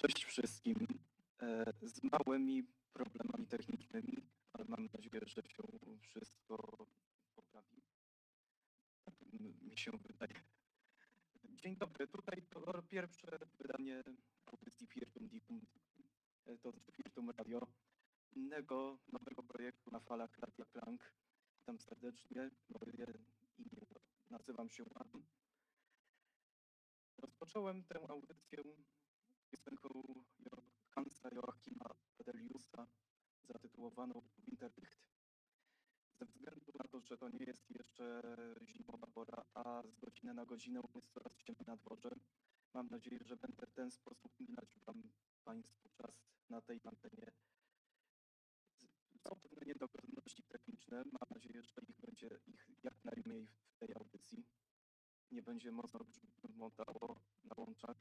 [0.00, 0.86] Cześć wszystkim.
[1.42, 4.16] E, Z małymi problemami technicznymi,
[4.52, 5.62] ale mam nadzieję, że się
[6.00, 6.86] wszystko
[7.34, 7.82] poprawi.
[9.04, 9.14] Tak
[9.62, 10.34] mi się wydaje.
[11.44, 14.04] Dzień dobry, tutaj to pierwsze wydanie
[14.46, 15.66] audycji Firtum Dicum,
[16.46, 17.66] e, to znaczy Firtum Radio,
[18.32, 21.12] innego nowego projektu na falach Radia Plank.
[21.58, 22.92] Witam serdecznie, moje
[23.58, 23.86] imię
[24.30, 25.26] nazywam się Adam.
[27.18, 28.62] Rozpocząłem tę audycję
[33.80, 35.00] zatytułowaną Winterlicht.
[36.18, 38.22] Ze względu na to, że to nie jest jeszcze
[38.66, 42.10] zimowa pora, a z godziny na godzinę jest coraz ciemniej na dworze,
[42.74, 45.02] mam nadzieję, że będę w ten sposób minąć wam
[45.44, 46.14] Państwu czas
[46.48, 47.32] na tej antenie.
[49.28, 51.04] Są pewne niedogodności techniczne.
[51.04, 54.46] Mam nadzieję, że ich będzie ich jak najmniej w tej audycji.
[55.30, 56.00] Nie będzie mocno
[56.42, 57.96] grzmotało na łączach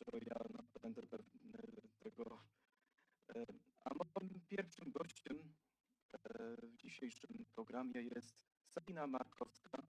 [0.00, 0.36] że ja
[0.82, 1.58] będę pewny
[1.98, 2.44] tego.
[4.78, 5.54] E, pierwszym gościem
[6.12, 8.34] e, w dzisiejszym programie jest
[8.74, 9.82] Sabina Markowska,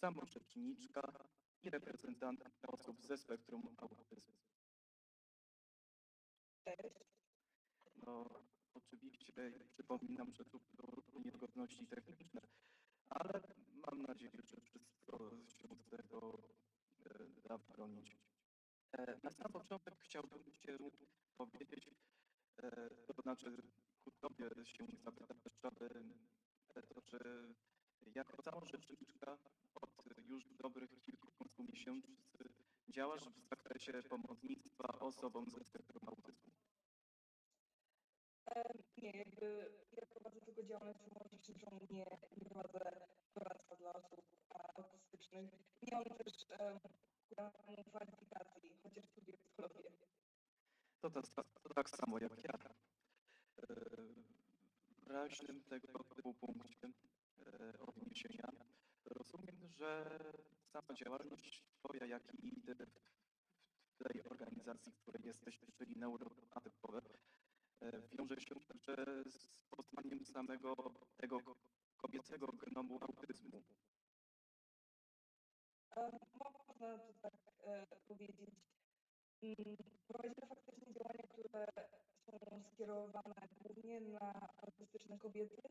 [0.00, 1.28] samorzeczniczka
[1.62, 4.34] i reprezentantka osób ze spektrum autyzmu.
[8.06, 8.24] No,
[8.74, 12.40] oczywiście przypominam, że tu były niegodności techniczne,
[13.08, 13.40] ale
[13.86, 16.42] mam nadzieję, że wszystko się z tego
[17.06, 18.16] e, da bronić.
[18.92, 20.78] E, Na sam początek chciałbym Cię
[21.36, 21.90] powiedzieć,
[22.62, 23.62] e, to znaczy
[24.04, 25.90] ku Tobie się zapytać, aby
[26.74, 27.18] e, to, czy
[28.14, 29.38] jako samorzeczniczka
[29.74, 29.90] od
[30.28, 32.08] już dobrych kilkunastu miesięcy
[32.88, 36.52] działasz w zakresie pomocnictwa osobom ze spektrum autyzmu.
[38.46, 44.76] Em, Nie, jakby ja prowadzę tylko działalność samorzeczniczą, nie, nie prowadzę doradztwa dla osób a,
[44.76, 45.50] autystycznych.
[45.82, 49.90] Nie mam też um, kwalifikacji, chociaż studiuję psychologię.
[51.00, 51.22] To, to,
[51.62, 52.91] to tak samo jak ja.
[55.12, 56.90] E, raźnym tego typu punkcie
[57.46, 58.52] e, odniesienia
[59.04, 60.18] rozumiem, że
[60.72, 62.62] sama działalność Twoja, jak i
[63.94, 67.00] w tej organizacji, w której jesteś, czyli neuroatypowe,
[67.80, 68.96] e, wiąże się także
[69.26, 70.74] z poznaniem samego
[71.16, 71.38] tego
[71.96, 73.62] kobiecego genomu autyzmu.
[75.96, 77.34] Um, można to tak
[77.64, 78.50] e, powiedzieć.
[79.42, 79.76] Mm,
[80.06, 81.66] Prowadzimy faktycznie działania, które
[82.38, 85.62] są skierowane głównie na autystyczne kobiety,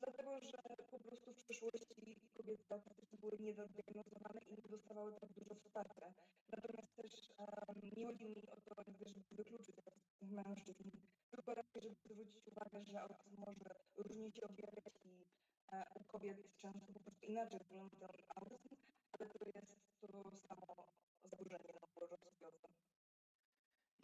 [0.00, 0.58] dlatego że
[0.90, 6.14] po prostu w przeszłości kobiety autystyczne były niezadiagnozowane i nie dostawały tak dużo wsparcia.
[6.48, 10.90] Natomiast też em, nie chodzi mi o to, żeby wykluczyć autystycznych mężczyzn,
[11.30, 15.26] tylko raczej, żeby zwrócić uwagę, że autyzm może różnie się objawiać i
[15.72, 18.76] e, u kobiet często po prostu inaczej wygląda ten autyzm,
[19.12, 20.86] ale to jest to samo
[21.24, 21.83] zaburzenie.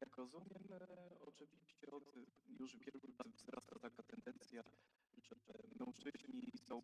[0.01, 0.87] Jak rozumiem, e,
[1.27, 2.15] oczywiście od
[2.59, 4.63] już wielu lat wzrasta taka tendencja,
[5.23, 5.37] że
[5.81, 6.83] mężczyźni są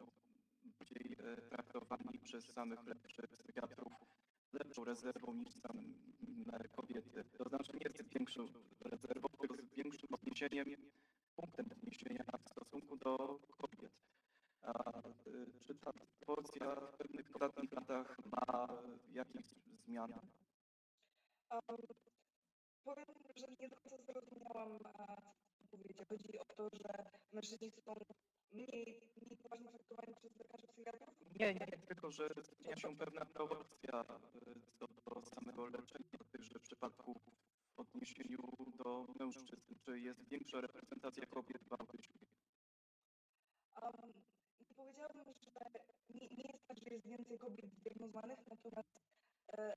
[0.64, 3.92] bardziej e, traktowani przez samych lepszych psychiatrów
[4.52, 5.82] lepszą rezerwą niż same
[6.76, 7.24] kobiety.
[7.38, 8.46] To znaczy nie z większą
[8.80, 10.90] rezerwą, tylko z większym odniesieniem,
[11.36, 13.92] punktem odniesienia w stosunku do kobiet.
[14.62, 15.12] A e,
[15.60, 18.68] czy ta proporcja w pewnych ostatnich latach ma
[19.12, 19.46] jakieś
[19.84, 20.18] zmiany?
[22.86, 23.06] Powiem,
[23.36, 25.16] że nie do końca zrozumiałam, a,
[25.58, 25.98] co powiedzieć.
[26.08, 27.94] Chodzi o to, że mężczyźni są
[28.52, 31.08] mniej, mniej poważnie traktowani przez lekarzy psychiatrów.
[31.40, 37.16] Nie, nie, tylko że zmienia się pewna proporcja e, co do samego leczenia tychże przypadków
[37.74, 38.42] w odniesieniu
[38.78, 39.74] do mężczyzn.
[39.84, 42.26] Czy jest większa reprezentacja kobiet w autyzmie?
[43.82, 44.12] Um,
[44.60, 45.50] nie powiedziałabym, że
[46.14, 49.15] nie, nie jest tak, że jest więcej kobiet zdiagnozowanych, natomiast e,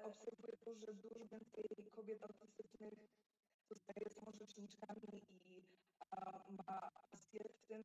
[0.03, 2.93] obserwuję to, że dużo więcej kobiet autystycznych
[3.69, 5.61] zostaje samorzeczniczkami i
[6.67, 7.83] ma pasję w tym,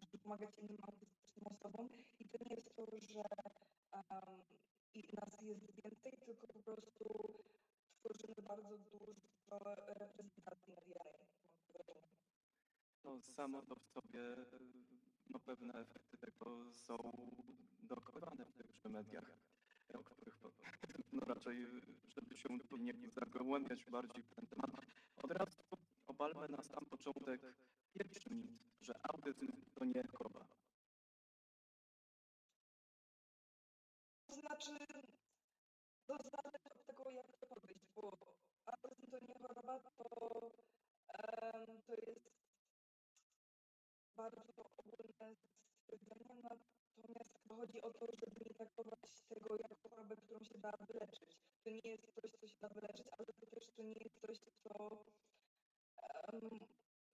[0.00, 1.88] żeby pomagać innym autystycznym osobom.
[2.18, 3.22] I to nie jest to, że
[3.92, 4.42] um,
[4.94, 7.34] i nas jest więcej, tylko po prostu
[7.98, 11.26] tworzymy bardzo dużo reprezentacji medialnej.
[13.04, 14.36] No, samo to w sobie,
[15.30, 16.96] no pewne efekty tego są
[17.82, 19.38] dokonywane w tychże mediach,
[19.98, 20.40] o których
[21.12, 21.66] no raczej,
[22.08, 22.48] żeby się
[22.78, 24.70] nie zagłębiać bardziej w ten temat.
[25.22, 25.62] Od razu
[26.06, 27.40] obalmy na sam początek
[27.92, 28.50] pierwszy mit,
[28.80, 30.46] że autyzm to nie choroba.
[34.26, 34.70] To znaczy,
[36.06, 38.18] to zależy od tego, jak to podejść, bo
[38.66, 40.04] autyzm to nie choroba, to,
[41.86, 42.30] to jest
[44.16, 44.42] bardzo
[44.76, 45.36] ogólne
[45.82, 51.36] stwierdzenie, Natomiast chodzi o to, żeby nie traktować tego jako chorobę, którą się da wyleczyć.
[51.64, 54.38] To nie jest coś, co się da wyleczyć, ale to też to nie jest coś,
[54.62, 55.04] co
[56.32, 56.50] um,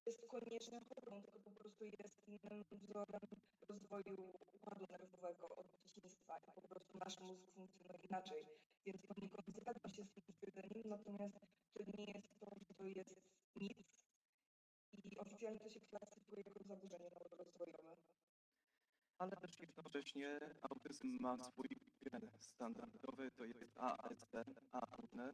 [0.07, 3.27] jest konieczną chorobą, tylko po prostu jest innym wzorem
[3.69, 8.45] rozwoju układu nerwowego od dzieciństwa i po prostu nasz mózg funkcjonuje inaczej.
[8.85, 11.39] Więc poniekąd zgadzam się z tym stwierdzeniem, natomiast
[11.75, 13.17] to nie jest to, że to jest
[13.57, 13.97] nic
[15.05, 17.11] i oficjalnie to się klasyfikuje jako zaburzenie
[19.19, 21.69] ale też jednocześnie autyzm ma swój
[22.03, 24.35] gen standardowy, to jest ASD,
[24.73, 25.33] AUNE.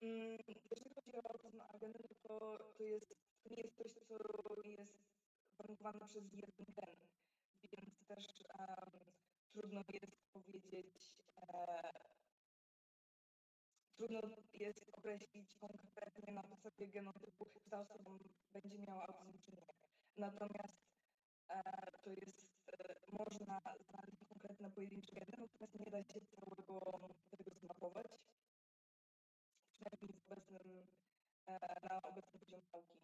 [0.00, 0.38] Mm,
[0.70, 3.08] Jeżeli chodzi o autyzm ageny, to, to, jest,
[3.42, 4.92] to nie jest coś, co jest
[5.58, 6.96] warunkowane przez jeden gen,
[7.72, 8.26] więc też
[8.58, 8.90] em,
[9.52, 11.92] trudno jest powiedzieć, e,
[13.96, 14.20] trudno
[14.60, 18.10] jest określić konkretnie na podstawie genotypu, ta osoba
[18.52, 19.66] będzie miała autyzm, czy nie.
[20.16, 20.78] Natomiast
[21.48, 21.62] e,
[22.02, 26.80] to jest, e, można znaleźć konkretne pojedyncze geny, natomiast nie da się całego
[27.30, 28.06] tego zmapować
[29.72, 30.86] przynajmniej w obecnym,
[31.46, 32.98] e, na obecnym poziomie nauki.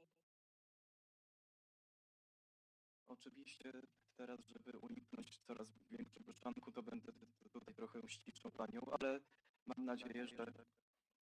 [3.06, 3.72] Oczywiście
[4.16, 7.12] teraz, żeby uniknąć coraz większego szwanku, to będę
[7.52, 9.20] tutaj trochę ściszył panią, ale
[9.66, 10.46] mam nadzieję, że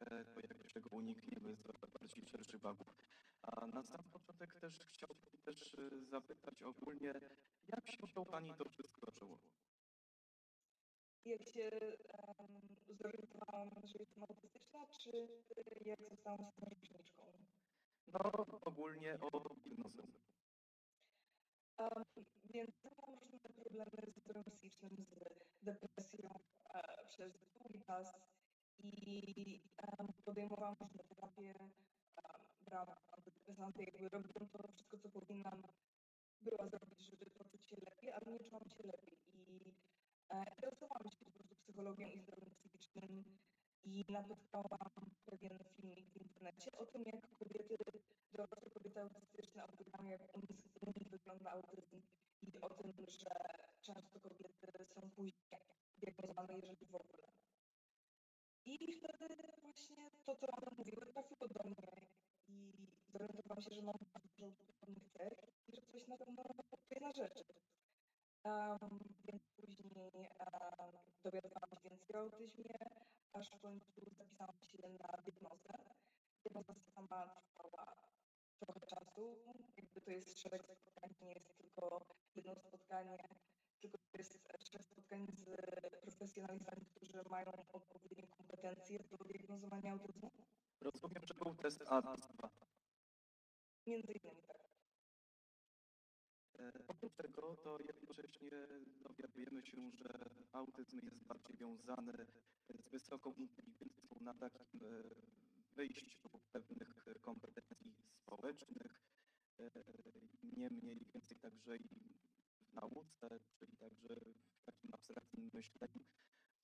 [0.05, 1.63] to jakoś tego unikniemy z
[1.93, 2.95] bardziej szerszych wagów.
[3.43, 7.13] A na sam początek też chciałbym też e, zapytać ogólnie,
[7.69, 9.39] jak się to pani to wszystko zaczęło?
[11.25, 11.71] Jak się
[12.39, 17.23] um, zorientowałam, że jestem autystyczna, czy y, jak zostałam starożniczką?
[18.07, 20.03] No ogólnie o diagnozę.
[21.79, 22.05] Um,
[22.45, 25.07] więc miałam różne problemy z psychicznym,
[25.61, 26.31] z depresją
[26.75, 28.15] e, przez długi czas
[28.79, 29.10] i
[29.99, 31.55] um, podejmowałam różne terapie,
[32.61, 35.63] brałam antydepresanty, jakby robiłam to wszystko, co powinnam
[36.43, 39.75] była zrobić, żeby poczuć się lepiej, ale nie czułam się lepiej i
[40.31, 43.25] e, interesowałam się po prostu psychologią i zdrowiem psychicznym
[43.85, 44.91] i napotkałam
[45.25, 47.77] pewien filmik w internecie o tym, jak kobiety,
[48.33, 52.03] dorosłe kobiety autystyczne opowiadają, jak u nich wygląda autyzm
[52.43, 53.31] i o tym, że
[53.81, 55.61] często kobiety są później
[55.97, 57.40] diagnozowane, jeżeli w ogóle.
[58.67, 62.07] I wtedy właśnie to, co one mówiły, trafiło do mnie
[62.49, 62.73] i
[63.09, 63.95] zorientowałam się, że mam
[64.39, 64.51] dużo
[64.81, 65.33] podobnych cech
[65.69, 66.43] i że coś na pewno
[66.91, 67.45] jest na rzeczy.
[68.45, 70.93] Um, więc później um,
[71.25, 72.75] dowiadywałam się więcej o autyzmie,
[73.33, 75.73] aż w końcu zapisałam się na diagnozę.
[76.43, 77.97] Diagnoza sama trwała
[78.59, 79.37] trochę czasu,
[79.77, 83.19] jakby to jest szereg spotkań, nie jest tylko jedno spotkanie,
[83.81, 90.31] tylko to jest szereg spotkań z profesjonalistami, którzy mają odpowiednie kompetencje do diagnozowania autyzmu.
[90.81, 92.49] Rozumiem, że był test ADS-2.
[93.87, 94.71] Między innymi tak.
[96.59, 98.51] E, Oprócz tego, to jednocześnie
[99.01, 102.27] dowiadujemy się, że autyzm jest bardziej wiązany
[102.69, 105.03] z wysoką inteligencją na takim e,
[105.75, 109.03] wyjściu pewnych kompetencji społecznych,
[109.61, 109.71] e,
[110.43, 112.20] niemniej więcej także i
[112.71, 114.15] w nauce, czyli także
[114.61, 116.05] w takim abstrakcyjnym myśleniu.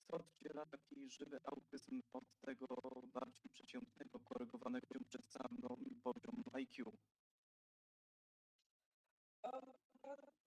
[0.06, 2.66] Co oddziela taki żywy autyzm od tego
[3.06, 6.92] bardziej przeciętnego, korygowanego przez samą poziom IQ?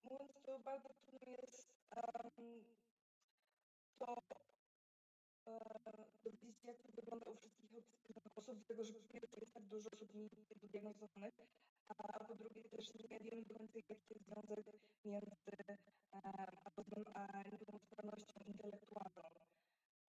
[0.03, 2.63] Mówiąc, to bardzo trudno jest um,
[3.99, 4.15] to
[6.23, 10.11] dowiedzieć jak to wygląda u wszystkich osób, dlatego że po pierwsze jest tak dużo osób
[10.71, 11.58] diagnozowanych, a po drugie
[12.79, 12.91] też
[13.45, 14.65] do końca, jaki jest związek
[15.05, 15.51] między
[17.13, 19.29] a niepełnosprawnością intelektualną.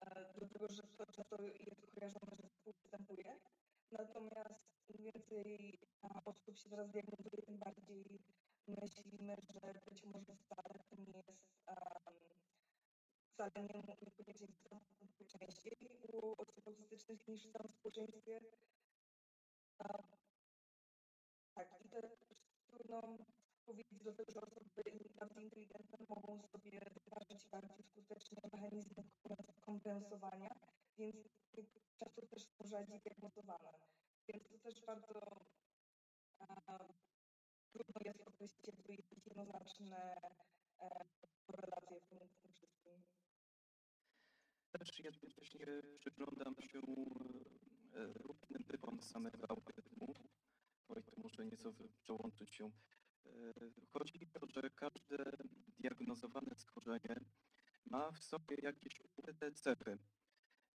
[0.01, 3.39] E, Dlatego, że to często jest kojarzone, że współwystępuje.
[3.91, 5.79] Natomiast im więcej
[6.25, 8.19] osób się teraz diagnozuje, tym bardziej
[8.67, 11.51] myślimy, że być może wcale nie jest
[13.33, 15.77] wcale nie niekoniecznie występuje częściej
[16.13, 18.39] u osób autystycznych niż w całym społeczeństwie.
[23.65, 24.69] Powiedzieć do tego, że osoby
[25.19, 29.03] bardziej inteligentne mogą sobie wytwarzać bardziej skutecznie mechanizmy
[29.61, 30.49] kompensowania,
[30.97, 31.17] więc
[31.99, 33.71] często też są rzadziej diagnozowane.
[34.27, 35.19] Więc to też bardzo
[36.39, 36.93] um,
[37.71, 40.13] trudno jest określić jakby jednoznaczne
[40.79, 40.89] e,
[41.45, 43.03] korelacje w w tym wszystkim.
[44.71, 45.65] Też jednocześnie
[45.99, 50.13] przyglądam się e, różnym typom samego autyzmu.
[50.87, 52.71] Oj, to muszę nieco przełączyć się.
[53.41, 53.53] E,
[53.93, 55.31] Chodzi o to, że każde
[55.79, 57.15] diagnozowane schorzenie
[57.85, 59.97] ma w sobie jakieś ukryte cechy.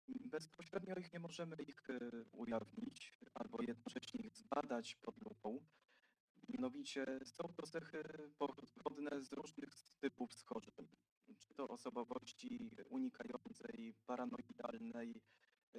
[0.08, 1.99] Bezpośrednio ich nie możemy ich e,
[2.32, 5.64] ujawnić albo jednocześnie ich zbadać pod lupą.
[6.49, 8.02] Mianowicie są to cechy
[8.38, 9.70] pochodne z różnych
[10.00, 10.88] typów schorzeń.
[11.38, 15.23] Czy to osobowości unikającej, paranoidalnej,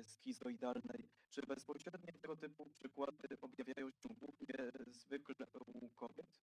[0.04, 1.10] schizoidalnej.
[1.30, 6.40] Czy bezpośrednie tego typu przykłady objawiają się głównie zwykle u kobiet?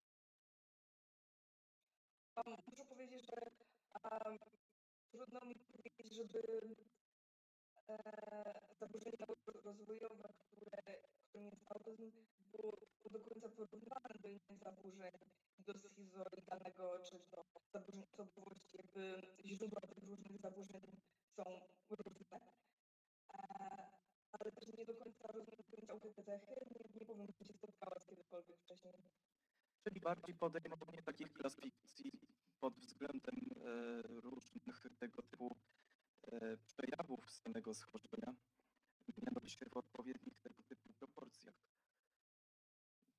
[2.36, 3.38] Um, muszę powiedzieć, że
[4.04, 4.38] um,
[5.12, 6.42] trudno mi powiedzieć, żeby
[7.90, 7.96] e,
[8.80, 9.26] zaburzenie
[9.64, 10.82] rozwojowe, które,
[11.30, 12.12] którym jest autyzm,
[12.52, 12.72] było
[13.12, 15.12] do końca porównywane do innych zaburzeń,
[15.60, 18.78] do schizoidalnego czy do zaburzeń osobowości.
[18.78, 20.82] Jakby źródła tych różnych zaburzeń
[21.36, 21.44] są
[21.90, 22.40] różne.
[23.34, 23.88] E,
[24.32, 26.56] ale też nie do końca rozumiem pojęcia cechy.
[26.72, 28.94] Nie, nie powiem, że się spotkała z kiedykolwiek wcześniej.
[29.84, 32.23] Czyli bardziej podejmowanie takich klasyfikacji
[32.64, 35.58] pod względem e, różnych tego typu
[36.24, 38.36] e, przejawów samego schorzenia,
[39.18, 41.56] mianowicie w odpowiednich tego typu proporcjach.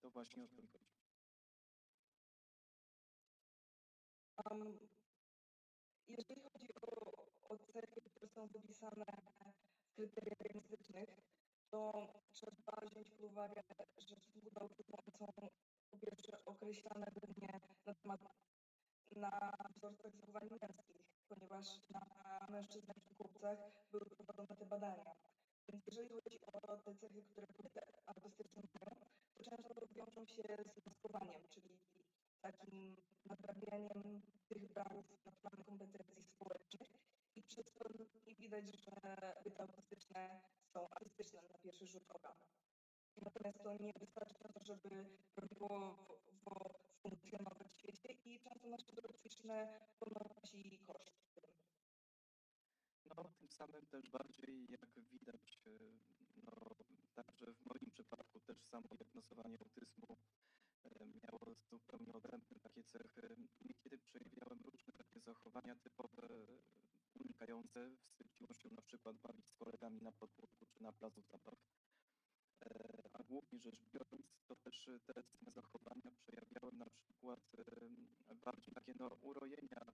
[0.01, 0.95] To właśnie o to mi chodzi.
[4.45, 4.79] Um,
[6.09, 9.05] jeżeli chodzi o, o cechy, które są wypisane
[9.87, 11.09] w kryteriach diagnostycznych,
[11.71, 11.93] to
[12.33, 13.63] trzeba wziąć pod uwagę,
[13.99, 14.69] że są
[15.91, 18.21] po pierwsze określane głównie na temat
[19.17, 23.59] na wzorcach zachowań męskich, ponieważ na mężczyznach i chłopcach
[23.91, 25.15] były prowadzone te badania.
[25.69, 30.87] Więc jeżeli chodzi o te cechy, które kobiety artystyczne mają, to często wiążą się z
[30.87, 31.79] maskowaniem, czyli
[32.41, 32.97] takim
[33.27, 36.89] nadrabianiem tych braków naturalnych kompetencji społecznych
[37.35, 37.85] i przez to
[38.27, 38.91] nie widać, że
[39.35, 40.41] kobiety autystyczne
[40.73, 42.35] są artystyczne na pierwszy rzut oka.
[43.23, 45.97] Natomiast to nie wystarczy na to, żeby prawidłowo
[47.03, 51.41] funkcjonować w świecie i często nasze psychiczne ponosi koszt.
[53.05, 55.71] No, tym samym też bardziej, jak widać, e,
[56.37, 56.53] no,
[57.15, 60.17] także w moim przypadku też samo diagnozowanie autyzmu
[60.85, 60.89] e,
[61.23, 63.37] miało zupełnie odrębne takie cechy.
[63.65, 66.29] Niekiedy przejawiałem różne takie zachowania typowe,
[67.15, 71.59] unikające, wstydziło się na przykład bawić z kolegami na podwórku czy na placu zabaw.
[72.63, 72.69] E,
[73.13, 77.41] a głównie rzecz biorąc, to też te same zachowania przejawiałem na przykład
[78.45, 79.93] bardziej takie no, urojenia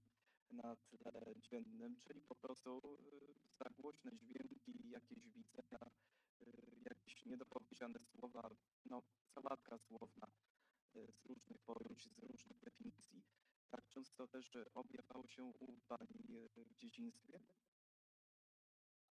[0.51, 5.91] na tle dziennym, czyli po prostu y, za głośne dźwięki, jakieś widzenia,
[6.43, 6.47] y,
[6.91, 8.51] jakieś niedopowiedziane słowa,
[8.85, 9.03] no
[9.35, 10.27] sałatka słowna
[10.97, 13.23] y, z różnych pojęć, z różnych definicji.
[13.71, 17.41] Tak często też objawiało się u Pani w dzieciństwie?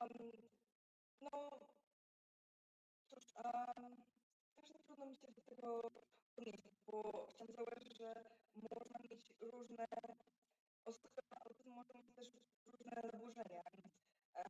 [0.00, 0.32] Um,
[1.20, 1.50] no,
[3.08, 3.96] cóż, um,
[4.54, 5.82] też trudno mi się do tego
[6.36, 8.24] odnieść, bo chciałam zauważyć, że
[8.54, 9.86] można mieć różne
[10.84, 12.28] osoby autyzm mogą mieć też
[12.66, 13.62] różne zaburzenia.
[14.34, 14.44] E,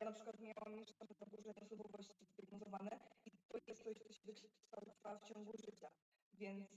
[0.00, 5.18] ja na przykład miałam jeszcze zaburzenie osobowości zdiagnozowane i to jest coś, co się wykształca
[5.18, 5.90] w ciągu życia.
[6.32, 6.68] Więc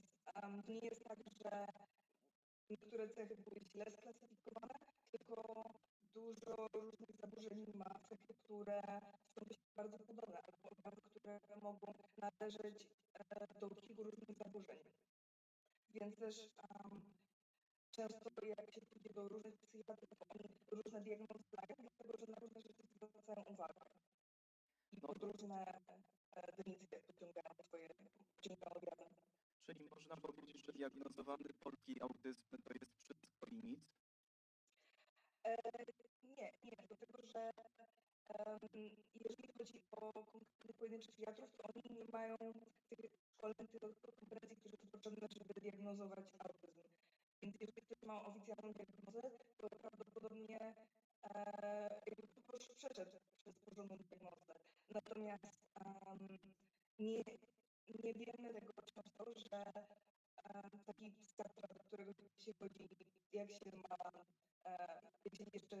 [0.42, 1.66] um, nie jest tak, że
[2.70, 4.74] niektóre cechy były źle sklasyfikowane,
[5.10, 5.64] tylko
[6.14, 9.00] dużo różnych zaburzeń ma cechy, które
[9.34, 9.40] są
[9.76, 14.78] bardzo podobne, albo objawy, które mogą należeć e, do kilku różnych zaburzeń.
[15.90, 17.14] Więc też um,
[17.96, 22.60] często jak się pójdzie do różnych psychiatrów, oni różne diagnozy dają, dlatego że na różne
[22.62, 23.84] rzeczy zwracają uwagę.
[24.92, 25.80] I pod różne
[26.36, 27.88] e, definicje pociągają swoje
[28.36, 29.14] pociągają objawy.
[29.66, 33.80] Czyli można powiedzieć, że diagnozowany polski autyzm to jest wszystko i nic?
[35.44, 35.56] E,
[36.22, 37.50] nie, nie, dlatego że
[38.28, 38.58] um,
[39.14, 42.36] jeżeli chodzi o konkretnych pojedynczych psychiatrów, to oni nie mają
[42.88, 43.80] tych szkoleń, tych
[44.16, 47.03] kompetencji, które są potrzebne, żeby diagnozować autyzm.
[47.42, 50.74] Więc jeżeli ktoś ma oficjalną diagnozę, to prawdopodobnie
[51.22, 52.00] e,
[52.54, 54.54] ktoś przeszedł przez porządną diagnozę.
[54.90, 56.28] Natomiast um,
[56.98, 57.22] nie,
[58.04, 59.64] nie wiemy tego często, że
[60.54, 62.88] um, taki psychiatra, do którego się chodzi,
[63.32, 64.10] jak się ma,
[64.66, 65.00] e,
[65.52, 65.76] jeszcze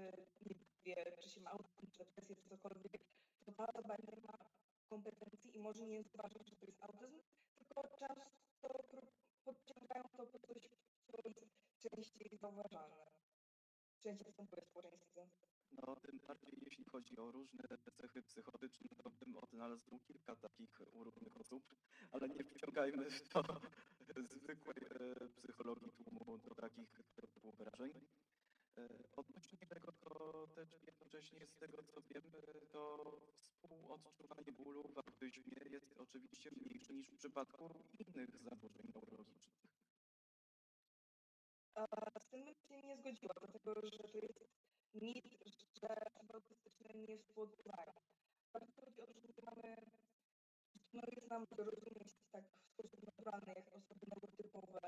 [0.46, 3.04] nie wie, czy się ma autyzm, czy depresję, czy cokolwiek,
[3.44, 4.38] to ta osoba nie ma
[4.86, 7.20] kompetencji i może nie zauważyć, że to jest autyzm,
[7.58, 8.68] tylko często
[9.44, 10.68] podciągają to po coś
[11.78, 13.04] częściej zauważalne.
[14.04, 15.26] W społeczeństwie.
[15.72, 17.64] No, tym bardziej jeśli chodzi o różne
[17.96, 21.74] cechy psychotyczne, to bym odnalazł kilka takich u różnych osób,
[22.10, 23.44] ale nie wciągajmy do
[24.34, 27.92] zwykłej e, psychologii tłumu, do takich typu wyrażeń.
[28.78, 32.96] E, odnośnie tego, to też jednocześnie z tego co wiem, e, to
[33.34, 39.64] współodczuwanie bólu w autyzmie jest oczywiście mniejsze niż w przypadku innych zaburzeń neurologicznych.
[42.34, 44.44] Tym bym się nie zgodziła, dlatego że to jest
[44.94, 45.24] mit,
[45.80, 47.92] że osoby autystyczne nie współodczuwają.
[48.52, 49.76] Bardzo chodzi o to, że mamy,
[50.92, 54.80] no jest nam zrozumieć tak w sposób naturalny, jak osoby neurotypowe,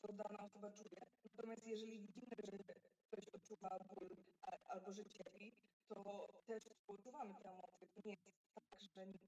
[0.00, 1.00] co dana osoba czuje.
[1.24, 2.74] Natomiast jeżeli widzimy, że
[3.06, 4.16] ktoś odczuwa ból
[4.64, 5.52] albo że cierpi,
[5.88, 7.86] to też współodczuwamy te emocje.
[8.04, 9.18] nie jest tak, że nie,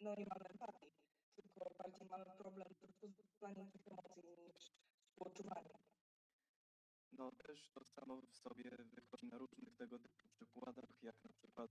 [0.00, 0.90] no nie mamy empatii,
[1.36, 4.72] tylko bardziej mamy problem z rozpoznaniem tych emocji niż
[5.06, 5.93] współodczuwaniem.
[7.18, 11.70] No też to samo w sobie wychodzi na różnych tego typu przykładach, jak na przykład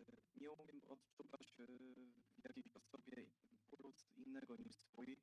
[0.00, 0.04] y,
[0.36, 1.66] nie umiem odczuwać y,
[2.38, 5.16] w jakiejś osobie impuls innego niż swój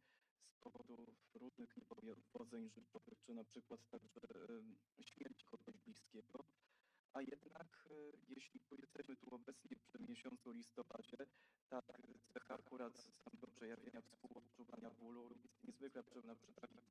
[0.48, 4.22] z powodu różnych niepowodzeń życiowych, czy na przykład także
[5.00, 6.46] y, śmierć kogoś bliskiego.
[7.14, 7.90] A jednak,
[8.28, 11.18] jeśli jesteśmy tu obecni przy miesiącu listopadzie,
[11.70, 11.86] tak
[12.34, 16.86] cecha akurat samego przejawienia współodczuwania bólu jest niezwykle potrzebna przy takich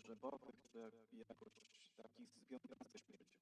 [0.00, 1.52] pogrzebowych, czy jak- jakoś
[1.96, 3.40] takich związanych ze śmiercią.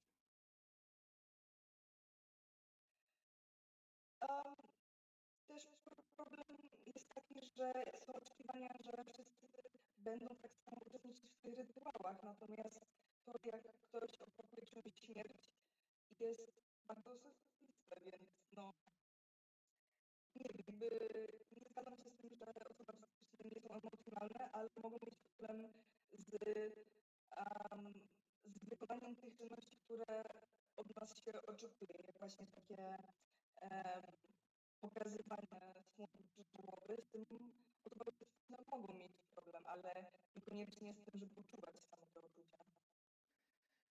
[4.28, 4.54] Um,
[5.46, 7.72] też pro- problem jest taki, że
[8.06, 9.46] są oczekiwania, że wszyscy
[9.98, 12.80] będą tak samo uczestniczyć w tych rytuałach, natomiast
[13.24, 15.50] to, jak ktoś opracuje czymś śmierć,
[16.20, 16.50] jest
[16.88, 18.72] bardzo osobiste, więc no,
[20.34, 20.88] nie wiem, by,
[21.56, 25.72] nie zgadzam się z tym, że osoby artystyczne nie są emocjonalne, ale mogą mieć problem
[26.12, 26.28] z,
[27.36, 27.92] um,
[28.44, 30.22] z wykonaniem tych czynności, które
[30.76, 32.96] od nas się oczekuje, jak właśnie takie
[33.60, 34.02] em,
[34.80, 37.24] pokazywanie smutku życzołowy, z tym
[37.86, 39.92] osoby artystyczne mogą mieć problem, ale
[40.36, 40.94] niekoniecznie
[41.48, 42.58] uczuwać samo te uczucia.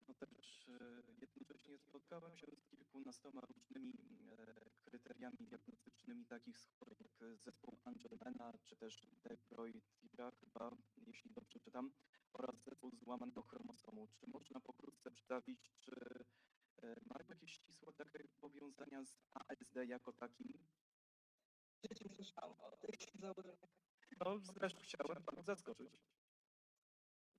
[0.08, 3.92] No też e, jednocześnie spotkałem się z kilkunastoma różnymi
[4.38, 10.70] e, kryteriami diagnostycznymi takich schorzeń, jak zespół Angelmana, czy też Detroit-Tira chyba,
[11.06, 11.92] jeśli dobrze czytam,
[12.32, 14.08] oraz zespół złamanego chromosomu.
[14.14, 15.92] Czy można pokrótce przedstawić, czy
[16.82, 20.66] e, mają jakieś ścisłe takie powiązania z ASD jako takim?
[21.82, 23.70] W życiu słyszałam o tych założeniach.
[24.20, 26.00] No, zresztą chciałem panu zaskoczyć.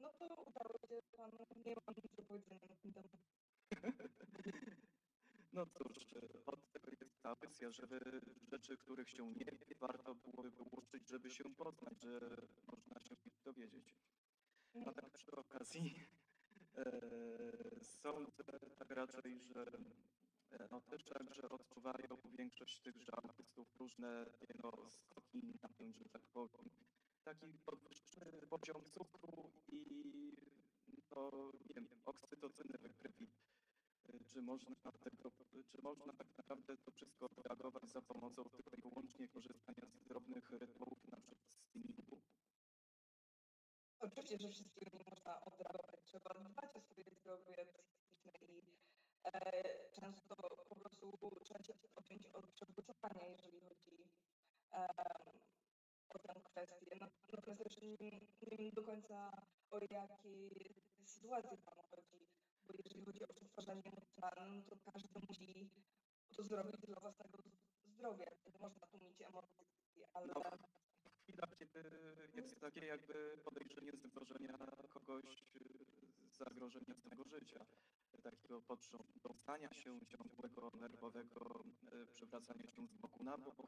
[0.02, 3.22] No to udało się panu, nie mam nic do powiedzenia na ten temat.
[5.54, 10.52] No cóż, od tego jest ta kwestia, żeby rzeczy, których się nie wie, warto byłoby
[10.52, 12.20] wyłuszczyć, żeby się poznać, że
[12.72, 13.96] można się dowiedzieć.
[14.74, 16.08] No tak przy okazji
[16.78, 17.02] e,
[17.82, 18.44] sądzę
[18.80, 19.66] tak raczej, że
[20.52, 24.26] e, no też także odczuwają większość tychże artystów różne
[24.64, 26.70] no, skoki napięć, że tak powiem.
[27.24, 29.21] Taki podwyższony poziom cukru
[31.32, 33.28] no, nie wiem, oksytocyny we krwi.
[34.14, 35.32] E, Czy można, tego,
[35.72, 40.50] czy można tak naprawdę to wszystko reagować za pomocą tylko i wyłącznie korzystania z drobnych
[40.52, 42.22] rytuałów, na przykład spinningu?
[44.00, 46.02] Oczywiście, że wszystkiego nie można odreagować.
[46.06, 48.62] Trzeba dbać o swoje zdrowie psychiczne i
[49.24, 50.36] e, często
[50.70, 51.12] po prostu
[51.44, 54.10] trzeba się odciąć od przewrócenia, jeżeli chodzi
[54.72, 55.40] em,
[56.10, 56.96] o tę kwestię.
[57.02, 58.20] No- Natomiast też nie wiem
[58.74, 59.32] do końca
[59.70, 60.50] o jakiej
[61.22, 62.20] sytuacji Panu chodzi,
[62.68, 65.70] bo jeżeli chodzi o przetwarzanie emocjonalne, no to każdy musi
[66.36, 67.38] to zrobić dla własnego
[67.86, 68.26] zdrowia.
[68.54, 69.68] Nie można tłumić emocji,
[70.14, 70.28] ale...
[71.38, 71.80] No, kiedy
[72.34, 74.58] jest takie jakby podejrzenie zagrożenia
[74.90, 75.26] kogoś,
[76.32, 77.66] zagrożenia swojego życia,
[78.24, 83.68] takiego potrząsania się ciągłego, nerwowego, y, przewracania się z boku na bok,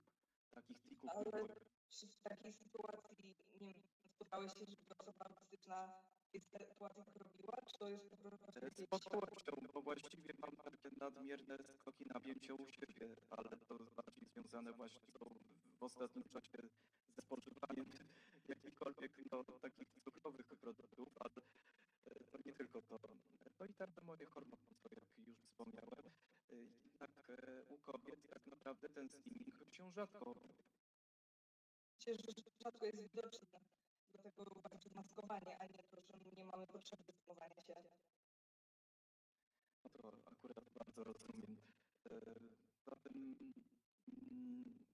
[0.52, 1.48] takich tików Ale
[1.90, 5.94] czy w takiej sytuacji, nie wiem, spotkałeś się, żeby osoba artystyczna
[6.40, 12.06] to robiła, czy to jest po prostu Z podłością, bo właściwie mam takie nadmierne skoki
[12.06, 15.36] napięcia u siebie, ale to bardziej związane właśnie są
[15.80, 16.58] w ostatnim czasie
[17.16, 17.86] ze spożywaniem
[18.48, 21.42] jakichkolwiek no, takich cukrowych produktów, ale
[22.06, 23.00] e, to nie tylko to.
[23.60, 24.94] No i także moje hormony, jak
[25.28, 26.12] już wspomniałem.
[26.52, 30.36] E, Jednak e, u kobiet tak naprawdę ten steaming się rzadko
[32.04, 32.14] że
[32.64, 33.14] rzadko jest
[34.24, 37.74] widoczne, dlatego bardziej maskowanie, a nie to, że nie mamy potrzeby steamowania się.
[39.84, 41.58] No to akurat bardzo rozumiem.
[42.06, 42.20] E,
[42.86, 43.36] Zatem,
[44.32, 44.86] mm,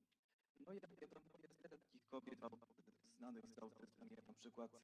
[0.60, 2.40] no jak wiadomo, jest wiele takich kobiet
[3.18, 4.80] znanych z autyzmem, jak na przykład e,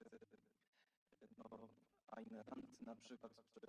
[1.38, 1.70] no,
[2.08, 3.60] Ayn Rand na przykład, czy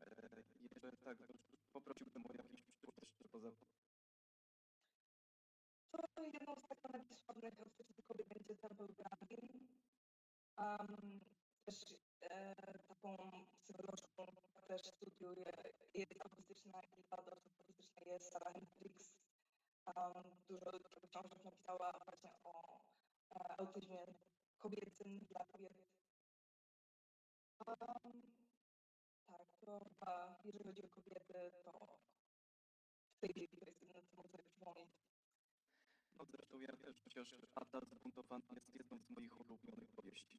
[0.00, 1.18] e, jeszcze tak,
[1.72, 3.50] poprosiłbym o jakieś przykład jeszcze poza
[5.90, 9.63] To jedną z tak sławnych autystycznych kobiet będzie Temple Grandin.
[10.58, 11.20] Um,
[11.64, 12.54] też e,
[12.88, 13.16] taką
[13.58, 14.26] psycholożką,
[14.66, 15.52] też studiuje,
[15.94, 19.14] jest autystyczna i bada osób autystyczne jest Sarah Hendricks.
[19.96, 20.70] Um, dużo
[21.10, 22.80] książek napisała właśnie o
[23.30, 24.06] e, autyzmie
[24.58, 25.72] kobiecym dla kobiet.
[27.66, 28.22] Um,
[29.26, 31.98] tak, to chyba, jeżeli chodzi o kobiety, to
[33.16, 35.13] w tej chwili to jest jedyne, co mogę przypomnieć.
[36.18, 40.38] No zresztą ja też chociaż Ada zbuntowany jest jedną z moich ulubionych powieści.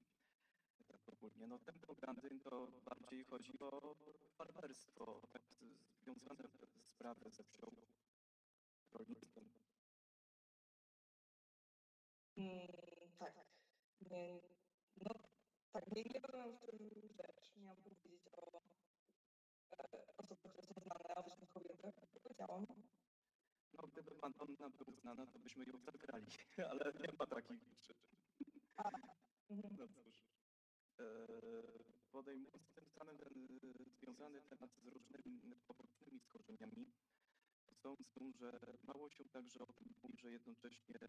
[0.87, 1.47] Tak ogólnie.
[1.47, 3.95] No ten Grandyn to bardziej chodzi o
[4.37, 5.41] farmerstwo, tak
[6.03, 6.43] związane
[6.83, 7.67] sprawy ze wsią.
[8.93, 9.49] rolnictwem.
[12.37, 12.67] Mm,
[13.19, 13.33] tak.
[14.01, 14.41] Nie,
[14.97, 15.09] no
[15.71, 17.55] tak, nie, nie rozumiem w tym rzecz.
[17.57, 18.61] Miałam powiedzieć o
[19.79, 21.93] e, osobach, które są znane, a właśnie kobietach.
[22.23, 22.65] Powiedziałam.
[23.77, 26.25] No, gdyby Madonna była znana, to byśmy ją zagrali,
[26.71, 27.93] ale nie ma takich rzeczy.
[29.49, 29.75] Mhm.
[29.77, 30.25] No cóż.
[30.99, 31.85] Eee,
[32.15, 36.85] Podejmując tym samym ten e, związany temat z różnymi pobocznymi skorzeniami,
[37.73, 40.99] sądzę, że mało się także o tym mówi, że jednocześnie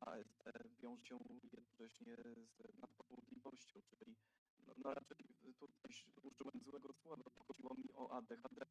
[0.00, 0.42] ASD
[0.82, 4.16] wiąże się jednocześnie z nadpobudliwością, czyli
[4.66, 5.54] no, no raczej tutaj
[6.22, 8.66] użyłem złego słowa, chodziło mi o ADHD,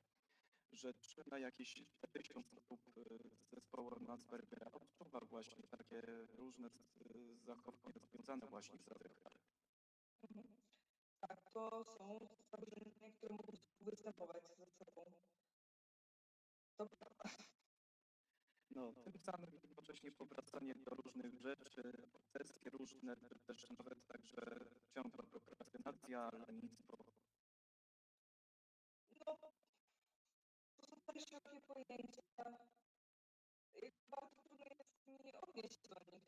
[0.71, 2.33] że trzyma jakieś 40
[2.69, 6.01] osób e, z zespołem Aspergera odczuwa właśnie takie
[6.33, 9.29] różne z- zachowania związane właśnie z ADHD.
[10.29, 10.57] Mhm.
[11.19, 12.19] Tak, to są
[12.51, 15.13] zaburzenia, które mogą występować ze sobą.
[16.77, 16.87] To.
[18.69, 21.81] No, tym samym jednocześnie powracanie do różnych rzeczy,
[22.13, 24.41] obsesje różne, też nawet także
[24.89, 26.97] ciągła prokrastynacja, lenistwo.
[29.25, 29.37] No,
[30.77, 32.21] to są tak szerokie pojęcia.
[33.81, 36.23] i Bardzo trudno jest mi odnieść się do nich.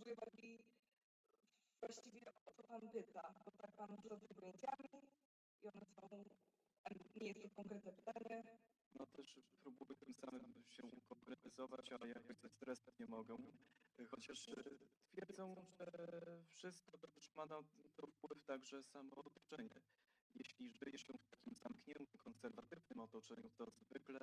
[0.00, 0.58] Potrzebuję bardziej
[1.80, 4.88] właściwie o co pan pyta, bo tak pan rzuca pojęciami
[5.62, 6.24] i one są,
[7.20, 8.42] nie jest to konkretne pytanie.
[8.94, 13.36] No też próbuję tym samym się konkretyzować, ale jakoś ze stresem nie mogą.
[14.10, 14.54] Chociaż e,
[15.12, 15.86] twierdzą, że
[16.48, 17.62] wszystko też ma na
[17.96, 19.80] to wpływ także samo otoczenie.
[20.34, 24.20] Jeśli żyje się w takim zamkniętym, konserwatywnym otoczeniu, to zwykle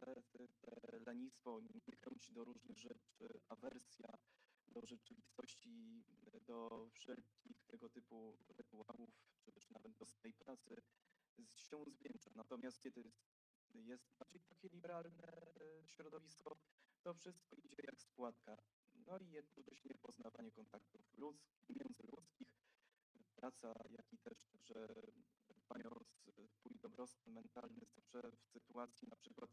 [0.61, 4.17] te lenistwo, niechęć do różnych rzeczy, awersja
[4.67, 6.03] do rzeczywistości,
[6.47, 9.09] do wszelkich tego typu rytuałów,
[9.41, 10.75] czy też nawet do swojej pracy
[11.55, 12.31] się zwiększa.
[12.35, 13.11] Natomiast kiedy
[13.73, 16.57] jest bardziej takie liberalne e, środowisko,
[17.01, 18.57] to wszystko idzie jak spłatka.
[18.95, 22.47] No i jednocześnie poznawanie kontaktów ludzkich, międzyludzkich,
[23.35, 24.87] praca, jak i też, że
[25.55, 26.07] dbając
[26.47, 29.49] swój dobrostan mentalny zawsze w sytuacji na przykład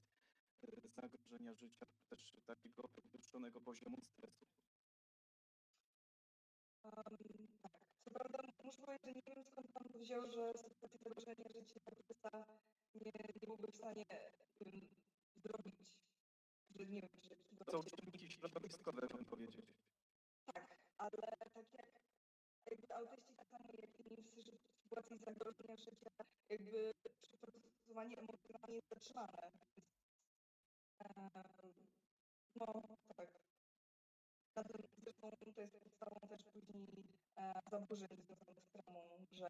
[0.62, 4.46] e, zagrożenia życia, też takiego podwyższonego poziomu stresu.
[6.85, 7.73] Um, tak,
[8.05, 11.81] co prawda muszę powiedzieć, że nie wiem skąd pan to wziął, że sytuacja zagrożenia życia
[11.87, 12.31] artysta
[12.94, 14.05] nie, nie byłby w stanie
[14.61, 14.88] um,
[15.37, 15.97] zrobić,
[16.70, 19.66] że nie wiem, czy To są czynniki środowiskowe, bym powiedzieć.
[20.47, 21.18] Tak, ale
[21.55, 21.87] tak jak
[22.70, 26.11] jakby autyści tak samo jak inni w sy- w sytuacji zagrożenia życia,
[26.49, 26.92] jakby
[27.23, 29.51] przeprocesowanie emocjonalnie jest zatrzymane.
[30.99, 31.73] Em,
[32.55, 32.66] no
[33.16, 33.54] tak.
[34.55, 34.64] Tym
[35.05, 37.05] zresztą to jest podstawą też później
[37.37, 39.49] e, zaburzeń związanych z traumą, że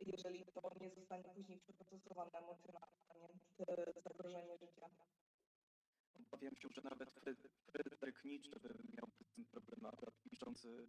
[0.00, 4.86] jeżeli to nie zostanie później przeprocesowane emocjonalnie, te zagrożenie życia.
[6.32, 10.86] Obawiam się, że nawet Fry- Fryderyk Nietzsche by miał z tym problem, akurat piszący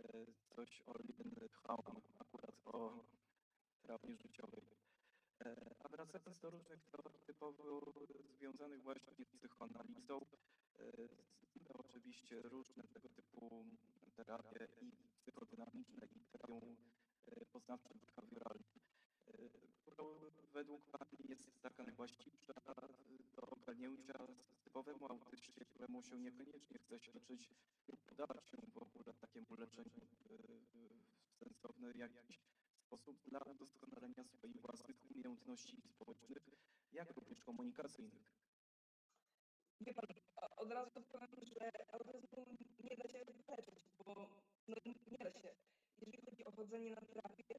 [0.00, 3.04] e, coś o Liebentraum, akurat o
[3.82, 4.62] traumie życiowej.
[5.40, 7.80] E, A wracając do różnych teorii typowo
[8.36, 10.20] związanych właśnie z psychoanalizą,
[11.78, 13.64] oczywiście różne tego typu
[14.16, 16.76] terapie i psychodynamiczne i terapią
[17.26, 18.78] e, poznawczo-behawioralną,
[19.28, 19.48] e,
[20.52, 22.54] według Pani jest taka najwłaściwsza
[23.36, 24.18] do ogarnięcia
[24.64, 27.50] typowemu autyście, któremu się niekoniecznie chce się leczyć
[27.88, 30.36] lub podawać się w ogóle takiemu leczeniu e,
[31.30, 32.40] w sensowny jakiś
[32.86, 36.50] sposób dla udoskonalenia swoich własnych umiejętności społecznych,
[36.92, 38.41] jak również komunikacyjnych.
[39.84, 40.06] Wie pan,
[40.56, 42.46] od razu powiem, że autyzmu
[42.90, 44.14] nie da się wyleczyć, bo
[44.68, 44.76] no,
[45.10, 45.54] nie da się.
[45.98, 47.54] Jeżeli chodzi o chodzenie na terapię,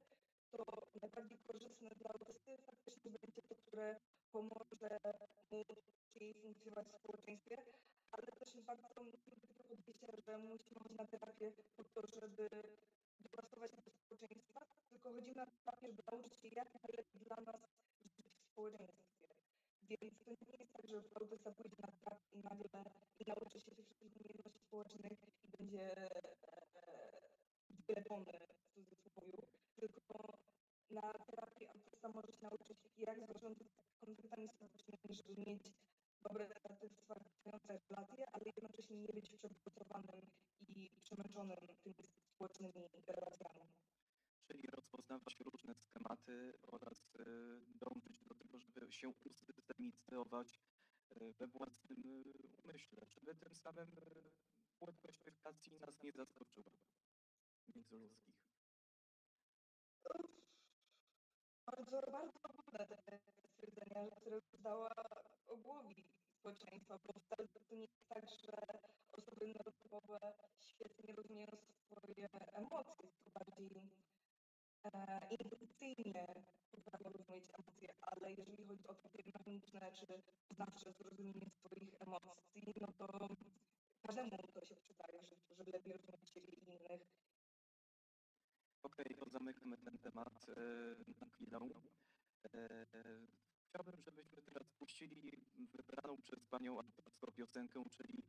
[0.51, 0.63] to
[1.01, 3.99] najbardziej korzystne dla autysty faktycznie będzie to, które
[4.31, 4.99] pomoże
[5.51, 5.63] mu
[6.13, 7.57] lepiej funkcjonować w społeczeństwie,
[8.11, 9.05] ale też bardzo to
[9.55, 9.95] podejście,
[10.27, 12.49] że musimy chodzić na terapię po to, żeby
[13.19, 17.61] dopasować się do społeczeństwa, tylko chodzimy na terapię, żeby nauczyć się jak najlepiej dla nas
[18.05, 19.12] żyć w społeczeństwie.
[19.89, 22.69] Więc to nie jest tak, że autysta pójdzie na terapię i nagle
[23.19, 26.21] i nauczy się tych wszystkich umiejętności społecznych i będzie e,
[27.87, 29.37] wyleczony w cudzysłowie,
[29.75, 30.37] tylko
[30.89, 33.67] na terapii autysta może się nauczyć, jak zarządzać
[33.99, 35.73] konfliktami społecznymi, żeby mieć
[36.23, 40.21] dobre, satysfakcjonujące relacje, ale jednocześnie nie być przepracowanym
[40.67, 43.65] i przemęczonym tymi społecznymi relacjami.
[44.47, 47.23] Czyli rozpoznawać różne schematy oraz e,
[47.75, 50.59] dążyć do tego, żeby się usystemizować
[51.09, 53.87] e, we własnym e, umyśle, żeby tym samym
[54.79, 56.71] płynność relacji nas nie zaskoczyła
[57.75, 58.35] międzyludzkich.
[61.65, 64.89] Bardzo, bardzo ładne te stwierdzenia, które dała
[65.47, 66.03] Ogłowi
[66.43, 68.79] społeczeństwa, bo wcale to nie jest tak, że
[69.11, 70.19] osoby neurotypowe
[70.59, 73.69] świetnie rozumieją swoje emocje, to bardziej
[75.29, 76.25] intuicyjnie
[76.71, 80.05] potrafią rozumieć emocje, ale jeżeli chodzi o takie mechaniczne czy
[80.47, 83.27] poznawcze zrozumienie swoich emocji, no to
[84.07, 87.01] każdemu to się przydaje, że, żeby lepiej rozumieć siebie i innych.
[88.83, 91.59] Okej, to zamykamy ten temat e, na chwilę.
[92.53, 92.85] E,
[93.69, 98.23] Chciałbym, żebyśmy teraz puścili wybraną przez panią autorską piosenkę, czyli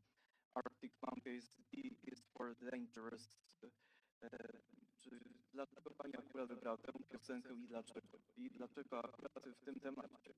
[0.55, 1.81] Arctic Monkeys D
[2.12, 3.38] is for Dangerous.
[4.23, 4.29] E,
[5.01, 5.21] Czy
[5.55, 8.19] dlaczego pani akurat wybrała tę piosenkę i dlaczego?
[8.37, 10.35] I dlaczego akurat w tym temacie?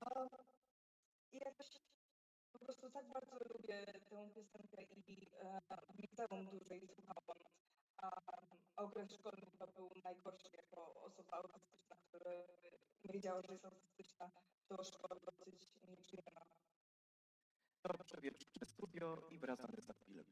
[0.00, 0.26] A
[1.32, 1.68] jakoś
[2.52, 5.60] po prostu tak bardzo lubię tę piosenkę i e,
[5.96, 7.38] w liceum dłużej słuchałam.
[7.96, 8.10] A
[8.76, 12.30] okres szkolny chyba był najgorszy jako osoba autystyczna, która
[13.04, 14.30] nie wiedziała, że jest autystyczna.
[14.68, 16.40] To szkoła dosyć nieprzyjemna.
[17.82, 20.24] To przewietrzmy studio i wracamy za chwilę.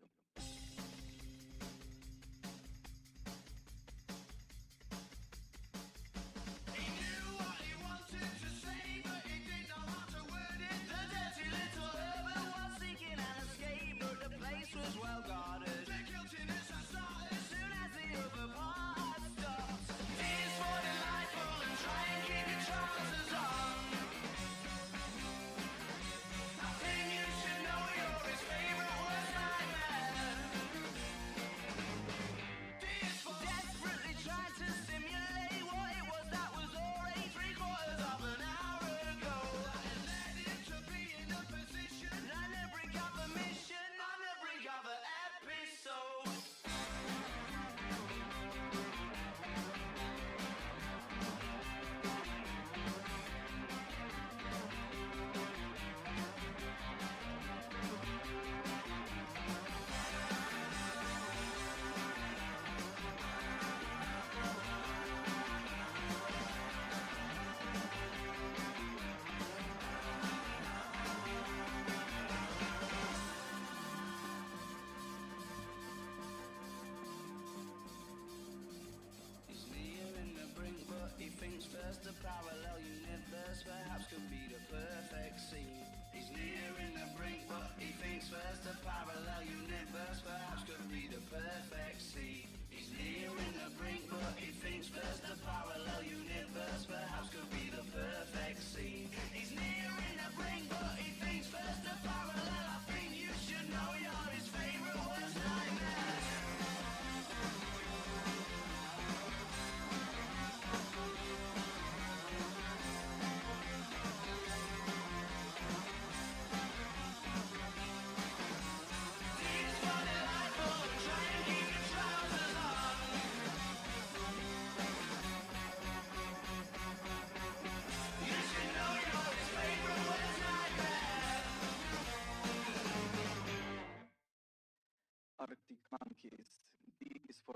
[81.71, 83.92] universe, the parallel universe, perhaps.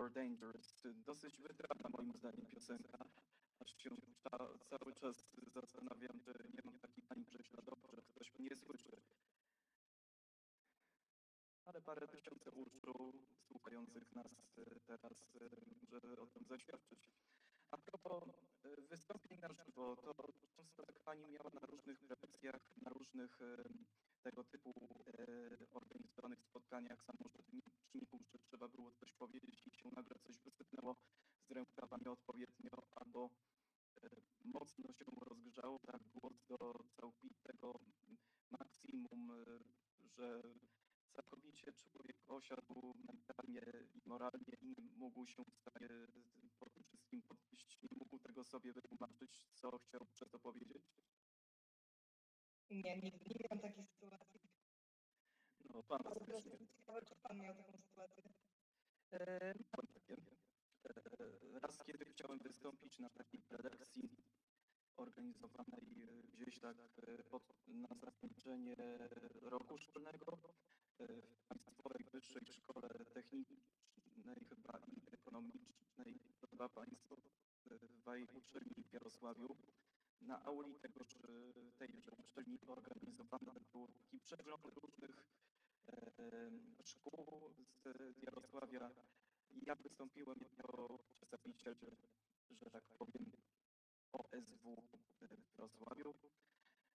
[0.07, 0.83] For Dangerous.
[0.95, 2.99] Dosyć wytrata moim zdaniem piosenka,
[3.61, 3.90] aż się
[4.71, 8.97] cały czas zastanawiam, czy nie mam takich ani prześladowców, że ktoś mnie nie słyszy.
[11.64, 15.49] Ale parę tysięcy uszu słuchających nas e, teraz e,
[15.90, 17.11] może o tym zaświadczyć.
[17.71, 18.23] A propos
[18.64, 20.14] e, wystąpień na żywo, to
[20.57, 23.38] często tak pani miała na różnych prelekcjach, na różnych
[24.23, 24.75] tego typu
[25.73, 30.96] organizowanych spotkaniach samorzeczników, że trzeba było coś powiedzieć i się nagle coś wysypnęło
[31.49, 33.31] z rękawa nieodpowiednio, albo
[34.03, 34.09] e,
[34.44, 37.81] mocno się rozgrzało tak głos do całkowitego
[38.51, 39.59] maksimum, e,
[40.05, 40.42] że
[41.12, 43.62] całkowicie człowiek osiadł mentalnie
[43.94, 45.88] i moralnie i nie mógł się w stanie
[46.59, 50.85] po tym wszystkim podnieść, nie mógł tego sobie wytłumaczyć, co chciał przez to powiedzieć.
[52.70, 54.40] Nie, nie, nie miałam takiej sytuacji.
[55.75, 58.46] No, pan jestem ciekawa, czy pan miał taką sytuację.
[59.12, 59.55] E,
[61.62, 64.11] Raz, kiedy chciałem wystąpić na takiej prelekcji
[64.97, 68.77] organizowanej e, gdzieś tak e, pod, na zakończenie
[69.42, 70.38] roku szkolnego
[70.99, 78.92] w Państwowej Wyższej Szkole Technicznej chyba i Ekonomicznej, to dwa państwo w Waj- uczelni w
[78.92, 79.57] Jarosławiu.
[80.21, 81.19] Na auli tegoż,
[81.79, 85.27] tejże uczelni organizowany był taki przegląd różnych
[86.85, 87.85] szkół z
[88.22, 88.90] Jarosławia.
[89.66, 91.77] Ja wystąpiłem jako przedstawiciel,
[92.51, 93.33] że tak powiem,
[94.12, 94.77] OSW
[95.20, 96.14] w Wrocławiu.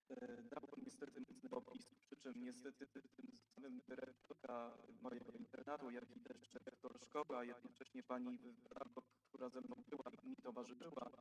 [0.09, 6.19] e, dał niestety mocny opis, przy czym niestety tym samym dyrektorka mojego internatu, jak i
[6.19, 8.39] też dyrektor szkoły, a jednocześnie pani
[8.73, 11.11] Barbok, która ze mną była i mi towarzyszyła,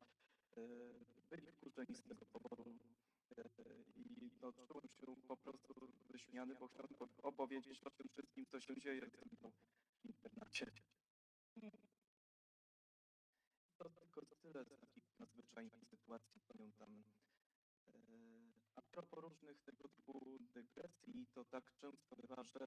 [0.56, 0.60] e,
[1.30, 2.59] byli wkurzeni z tego powodu
[4.42, 5.74] no, czułem się po prostu
[6.08, 9.52] wyśmiany, bo chciałem po- opowiedzieć o tym wszystkim, co się dzieje w
[10.04, 10.72] internacie.
[13.76, 17.04] To tylko tyle z takich nadzwyczajnych sytuacji, pamiętam.
[17.88, 17.92] E,
[18.74, 22.66] A propos różnych tego typu dygresji, to tak często bywa, że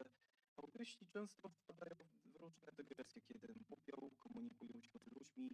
[0.58, 5.50] autyści często wpadają w różne dygresje, kiedy mówią, komunikują się z ludźmi.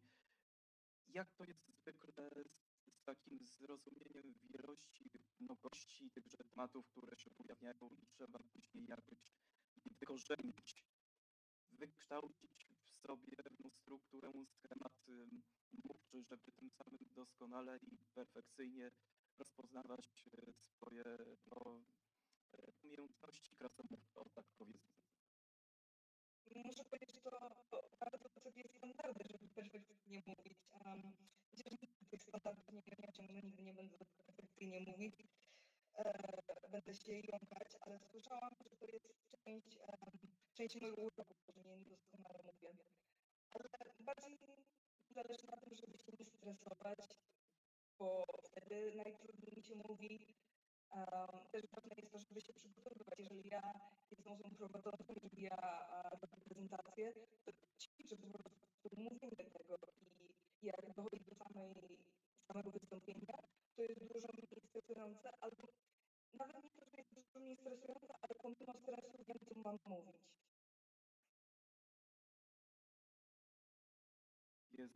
[1.07, 5.08] Jak to jest zwykle z, z takim zrozumieniem wielości,
[5.39, 9.33] mnogości tychże tematów, które się pojawiają i trzeba później jakoś
[9.85, 10.85] wykorzenić,
[11.71, 14.93] wykształcić w sobie pewną strukturę, schemat
[15.83, 18.91] mówczy, żeby tym samym doskonale i perfekcyjnie
[19.37, 21.03] rozpoznawać e, swoje
[21.45, 21.81] no,
[22.53, 24.99] e, umiejętności krasomówcze, tak powiedzmy.
[26.65, 27.31] Muszę powiedzieć, że
[27.69, 30.57] to bardzo wysokie standardy, żeby perfekcyjnie mówić.
[30.85, 31.13] Um,
[31.51, 33.97] chociaż nigdy tych standardów nie osiągnę, nigdy nie będę
[34.67, 35.27] mówić.
[35.97, 36.13] E,
[36.71, 39.07] będę się jąkać, ale słyszałam, że to jest
[39.45, 40.19] część, em,
[40.53, 42.69] część mojego uroku, że nie doskonale mówię.
[43.51, 43.63] Ale
[43.99, 44.37] bardziej
[45.09, 46.99] zależy na tym, żeby się nie stresować,
[47.99, 50.35] bo wtedy najtrudniej mi się mówi.
[50.91, 53.19] Um, też ważne jest to, żeby się przygotowywać.
[53.19, 53.61] Jeżeli ja
[54.11, 55.57] jestem osobą prowadzącą, jeżeli ja
[56.11, 57.13] robię prezentację,
[57.45, 58.49] to ćwiczę po prostu
[58.83, 59.77] mówienie tego
[60.61, 61.97] i jak dochodzi do samej,
[62.47, 63.37] samego wystąpienia,
[63.75, 65.67] to jest dużo mniej stresujące, albo
[66.33, 70.29] nawet nie to, że jest dużo mniej stresujące, ale pomimo stresu wiem, co mam mówić.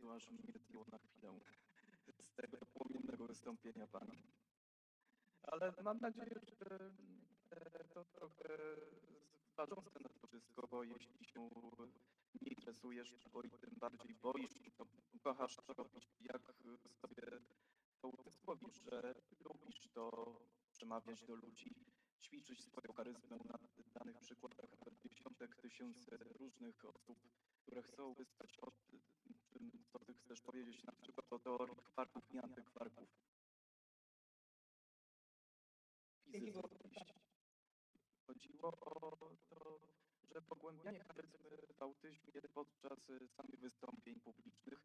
[0.04, 1.30] Jezu, aż mnie zdjęło na chwilę
[2.20, 4.14] z tego płomiennego wystąpienia pana.
[5.42, 6.92] Ale mam nadzieję, że
[7.50, 8.76] e, to trochę
[9.52, 11.50] zważące na to wszystko, bo jeśli się
[12.40, 14.86] mniej stresujesz, albo i tym bardziej boisz, to
[15.22, 16.54] kochasz to robić, jak
[17.00, 17.22] sobie
[18.00, 20.36] to uzmysłowisz, że lubisz to
[20.70, 21.74] przemawiać do ludzi,
[22.20, 23.58] ćwiczyć swoją charyzmę na
[23.94, 24.70] danych przykładach
[25.04, 27.18] dziesiątek tysięcy różnych osób,
[27.62, 28.83] które chcą wystać o tym,
[30.34, 33.08] chcesz powiedzieć, na przykład o teorii kwarków i antykwarków.
[36.32, 37.20] Fizyce oczywiście.
[38.26, 39.16] Chodziło o
[39.48, 39.80] to,
[40.22, 44.78] że pogłębianie charyzmy w autyzmie podczas y, samych wystąpień publicznych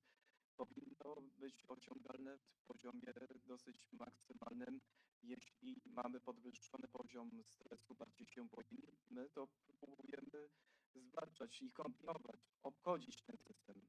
[0.57, 3.13] powinno być osiągalne w poziomie
[3.45, 4.81] dosyć maksymalnym.
[5.21, 9.47] Jeśli mamy podwyższony poziom stresu, bardziej się boimy, to
[9.79, 10.49] próbujemy
[10.95, 13.81] zwalczać i kombinować, obchodzić ten system.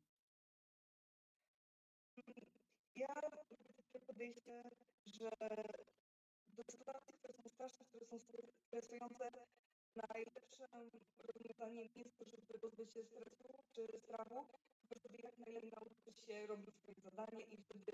[2.96, 4.62] Ja lubię takie podejście,
[5.06, 5.30] że
[6.48, 9.30] do sytuacji, które są straszne, które są stres- stresujące,
[9.96, 14.46] najlepszym rozwiązaniem jest to, żeby pozbyć się stresu czy strachu,
[14.90, 17.92] żeby jak najlepiej nauczyć się robić swoje zadanie i wtedy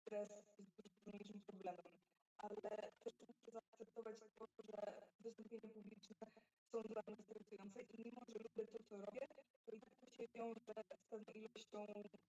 [0.00, 1.92] stres jest dużo mniejszym problemem.
[2.38, 2.56] Ale
[3.04, 6.26] też muszę zaakceptować to, że wystąpienia publiczne
[6.72, 9.26] są dla mnie stresujące i mimo, że lubię to, co robię,
[9.64, 11.86] to i tak to się wiąże z pewną ilością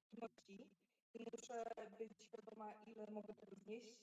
[0.10, 0.70] trudności
[1.14, 1.64] muszę
[2.00, 3.94] być świadoma, ile mogę tego znieść,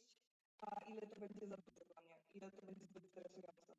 [0.59, 3.77] a ile to będzie za dużo dla mnie, ile to będzie zbyt stresujące.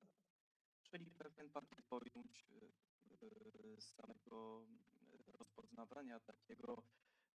[0.83, 4.67] Czyli pewien pakiet pojęć y, y, z samego
[5.27, 6.83] rozpoznawania takiego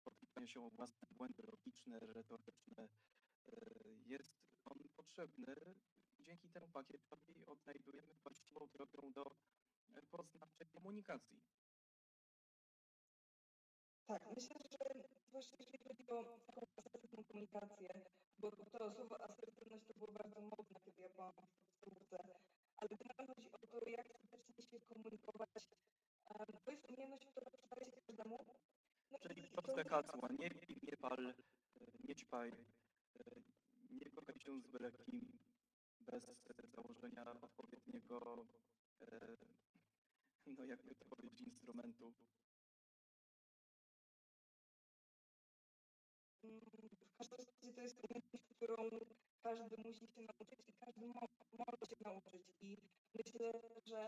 [0.04, 2.90] potykania się o własne błędy logiczne, retoryczne.
[3.48, 4.34] y, Jest
[4.66, 5.56] on potrzebny.
[6.20, 9.24] Dzięki temu pakietowi odnajdujemy właściwą drogę do
[10.12, 11.42] poznawczej komunikacji.
[14.06, 17.90] Tak, myślę, że zwłaszcza jeżeli chodzi o taką asertywną komunikację,
[18.38, 22.18] bo to słowo asertywność to było bardzo modne, kiedy ja byłam w podstawówce,
[22.78, 25.50] ale generalnie chodzi o to, jak skutecznie się komunikować.
[26.66, 28.46] To jest umiejętność, która przydaje się każdemu.
[29.12, 31.34] No Czyli proste hasła, nie pij, nie pal,
[32.08, 33.42] nie ćpaj, y,
[33.92, 35.40] nie kochaj się z byle kim,
[36.00, 36.26] bez
[36.76, 38.46] założenia odpowiedniego,
[39.02, 39.38] y,
[40.46, 42.14] no jakby to powiedzieć, instrumentu.
[46.42, 46.48] W
[47.62, 48.76] razie to jest umiejętność, którą
[49.44, 51.14] każdy musi się nauczyć i każdy mo
[51.58, 52.42] może się nauczyć.
[52.62, 52.78] I
[53.14, 53.52] myślę,
[53.86, 54.08] że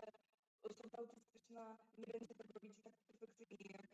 [0.62, 3.86] osoba autystyczna nie będzie tego robić tak perfekcyjnie jak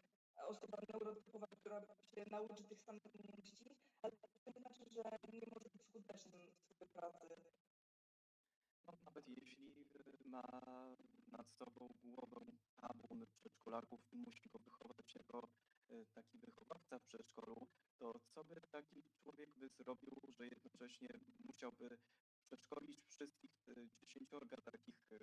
[0.47, 1.81] osoba neurotypowa, która
[2.15, 3.65] się nauczy tych samych umiejętności,
[4.03, 7.27] ale to nie znaczy, że nie może być skutecznym w swojej pracy.
[8.87, 10.43] No, nawet jeśli y, ma
[11.33, 12.41] nad sobą głowę
[12.77, 15.49] tabun przedszkolaków i musi go wychować jako
[16.15, 17.67] taki wychowawca w przedszkolu,
[17.99, 21.09] to co by taki człowiek by zrobił, że jednocześnie
[21.45, 21.99] musiałby
[22.43, 25.19] przeszkolić wszystkich e, dziesięciorga takich e,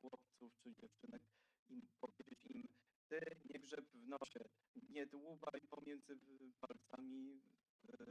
[0.00, 1.22] chłopców czy dziewczynek
[1.68, 2.68] i powiedzieć im,
[3.08, 3.20] ty
[3.50, 4.40] nie grzeb w nosie,
[4.88, 6.18] nie dłubaj pomiędzy
[6.60, 7.42] palcami,
[7.88, 8.06] e,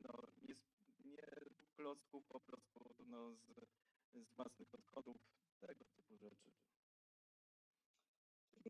[0.00, 0.54] no, nie,
[1.04, 1.26] nie
[1.76, 3.46] klocków po prostu no, z,
[4.14, 5.16] z własnych odchodów,
[5.60, 6.50] tego typu rzeczy.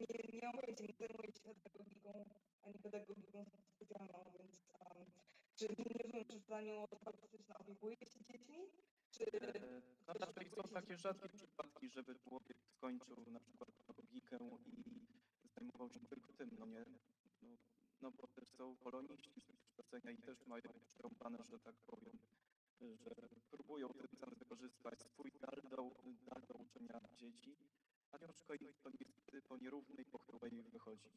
[0.01, 2.25] Nie, nie mam pojęcia, nie zajmuję się pedagogiką,
[2.63, 3.45] ani pedagogiką
[3.75, 5.07] specjalną, więc um,
[5.55, 8.59] czy nie rozumiem, czy w zdaniu osoba autystyczna opiekuje się dziećmi?
[9.11, 15.49] Czy E, No raczej są takie rzadkie przypadki, żeby człowiek skończył na przykład pedagogikę i
[15.49, 16.85] zajmował się tylko tym, no nie?
[17.43, 17.57] No,
[18.01, 22.19] no bo też są poloniści z wykształcenia i też mają przerąbane, że tak powiem,
[22.81, 23.15] że
[23.51, 25.91] próbują tym samym wykorzystać swój dar do,
[26.27, 27.57] dar do uczenia dzieci,
[28.49, 31.11] ciężko im to niestety po nierównej, pochyłej wychodzi.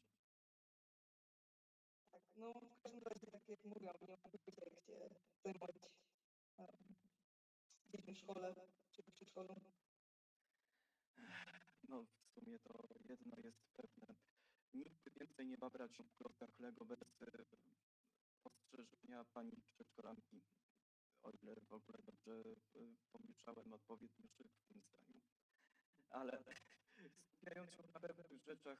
[2.11, 5.09] tak, no w każdym razie, tak jak mówiłam, nie mam pojęcia, jak się
[5.43, 5.75] zajmować
[6.57, 6.95] um,
[7.87, 8.55] dziećmi w szkole
[8.91, 9.55] czy przedszkolu.
[11.83, 14.15] No w sumie to jedno jest pewne.
[14.73, 17.45] Nikt więcej nie ma brać w klockach Lego bez e,
[18.43, 20.41] ostrzeżenia pani przedszkolanki.
[21.23, 25.21] O ile w ogóle dobrze e, pomieszałem odpowiedni szyb w tym zdaniu.
[26.09, 26.43] Ale
[27.09, 28.79] skupiając się na pewnych rzeczach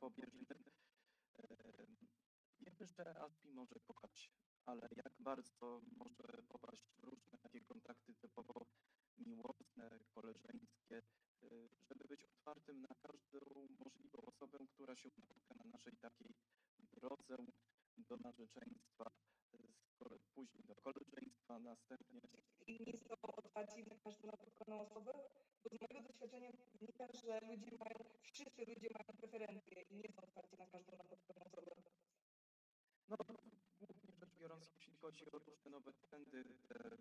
[0.00, 0.48] pobieżnych,
[2.60, 4.30] wiemy, że Aspi może kochać,
[4.66, 8.66] ale jak bardzo może popaść w różne takie kontakty typowo
[9.18, 11.02] miłosne, koleżeńskie,
[11.88, 16.34] żeby być otwartym na każdą możliwą osobę, która się napotka na naszej takiej
[16.92, 17.36] drodze
[17.96, 19.10] do narzeczeństwa,
[20.34, 22.20] później do koleżeństwa, następnie
[22.66, 25.12] I nie są otwarci na każdą napotkaną osobę,
[25.64, 26.50] bo z mojego doświadczenia
[26.80, 31.40] wynika, że ludzie mają, wszyscy ludzie mają preferencje i nie są otwarci na każdą napotkaną
[31.44, 31.72] osobę.
[33.08, 33.16] No,
[33.80, 36.96] głównie rzecz biorąc, jeśli chodzi o różne nowe trendy te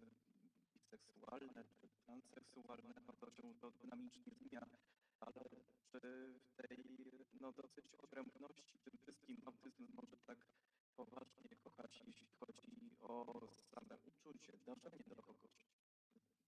[0.73, 4.65] biseksualne czy transseksualne, no to się to dynamicznie zmienia.
[5.19, 5.41] Ale
[5.91, 5.99] czy
[6.39, 6.85] w tej
[7.41, 10.47] no, dosyć odrębności tym wszystkim autyzm może tak
[10.95, 15.22] poważnie kochać, jeśli chodzi o same uczucie, dążenie do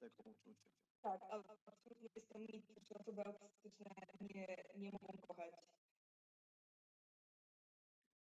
[0.09, 0.69] tego uczucia?
[1.01, 3.91] Tak, ale absolutnie jest to mit, że osoby autystyczne
[4.21, 5.55] nie, nie mogą kochać.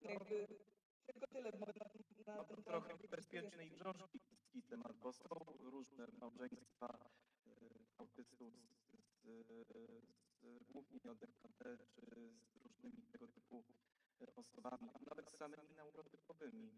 [0.02, 0.46] No, Jakby
[1.06, 1.72] tylko tyle mogę
[2.26, 3.10] na, na No, ten trochę powiedzieć.
[3.10, 5.28] bezpieczny i grząski temat, bo są
[5.58, 7.10] różne małżeństwa
[7.46, 7.50] e,
[7.98, 9.66] autystów z, z,
[10.40, 12.06] z głównie ODKT czy
[12.40, 13.64] z różnymi tego typu
[14.36, 16.70] osobami, a nawet samymi neurotypowymi,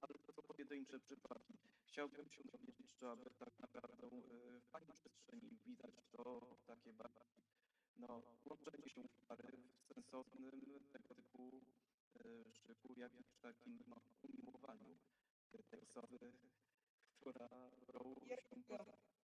[0.00, 1.58] ale to są pojedyncze przypadki.
[1.86, 7.42] Chciałbym się dowiedzieć, czy aby tak naprawdę e, w Pani przestrzeni widać to takie bardziej
[7.96, 10.50] no, łączenie się pary w sensownym
[10.92, 11.60] tego typu
[12.14, 14.96] e, szyku, jakimś takim no, umiłowaniu
[15.70, 16.32] tej osoby,
[17.20, 17.48] która
[18.26, 18.56] Jak się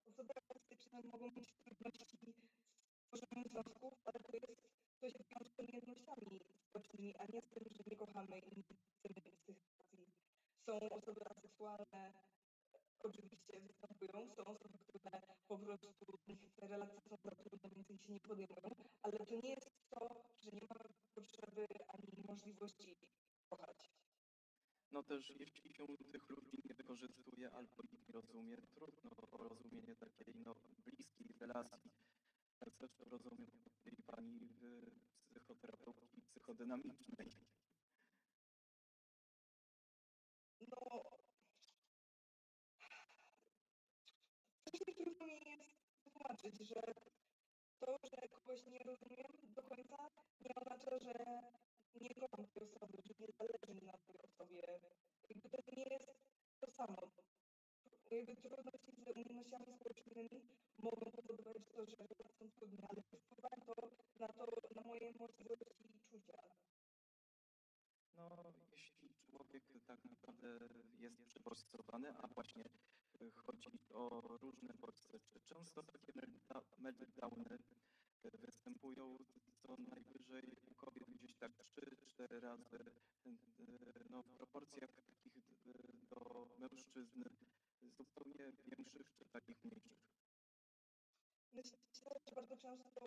[0.06, 4.68] osoby autystyczne mogą mieć trudności z tworzeniem związków, ale to jest,
[5.02, 8.62] to się wiąże z umiejętnościami społecznymi, a nie z tym, że nie kochamy i nie
[8.62, 10.06] chcemy mieć tych relacji.
[10.66, 12.12] Są osoby aseksualne,
[12.98, 16.18] oczywiście występują, są osoby, które po prostu
[16.56, 18.70] te relacje są za trudne, więc się nie podejmują,
[19.02, 22.96] ale to nie jest to, że nie mamy potrzeby ani możliwości
[23.50, 23.90] kochać.
[24.92, 29.96] No też jeśli się tych ludzi nie wykorzystuje albo ich nie rozumie, trudno o rozumienie
[29.96, 32.01] takiej no, bliskiej relacji.
[32.62, 33.50] Zresztą rozumiem
[33.84, 34.90] tej pani w
[35.24, 37.30] psychoterapeutki psychodynamicznej.
[40.60, 41.02] No,
[44.60, 46.80] strasznie trudno mi jest wytłumaczyć, że
[47.78, 49.96] to, że kogoś nie rozumiem do końca,
[50.40, 51.14] nie oznacza, że
[52.00, 54.62] nie kocham tej osoby, że nie zależy mi na tej osobie.
[55.50, 56.14] To nie jest
[56.60, 56.96] to samo.
[58.12, 60.40] Jakby trudności z umiejętnościami społecznymi
[60.78, 63.90] mogą powodować to, że relacje są trudne, ale wpływa to
[64.20, 66.38] na to, na moje możliwości i czucia.
[68.16, 68.28] No,
[68.70, 70.58] jeśli człowiek tak naprawdę
[70.98, 72.64] jest przebodźcowany, a właśnie
[73.22, 76.12] y, chodzi o różne bodźce, czy często takie
[76.78, 77.58] meltdowny
[78.24, 79.18] y, występują
[79.62, 82.78] co najwyżej u kobiet gdzieś tak 3-4 razy
[83.26, 83.38] y,
[84.10, 85.32] no, w proporcjach takich
[86.10, 87.22] do mężczyzn
[87.90, 89.98] zupełnie większych czy takich mniejszych.
[91.52, 91.78] Myślę,
[92.26, 93.06] że bardzo często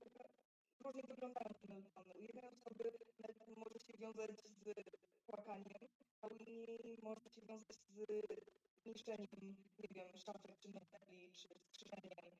[0.79, 2.13] różnie wyglądają te meltdowny.
[2.13, 5.87] U jednej osoby meltdown może się wiązać z płakaniem,
[6.21, 12.37] a u innej może się wiązać z niszczeniem, nie wiem, szafek, czy mebli, czy skrzyżeniem.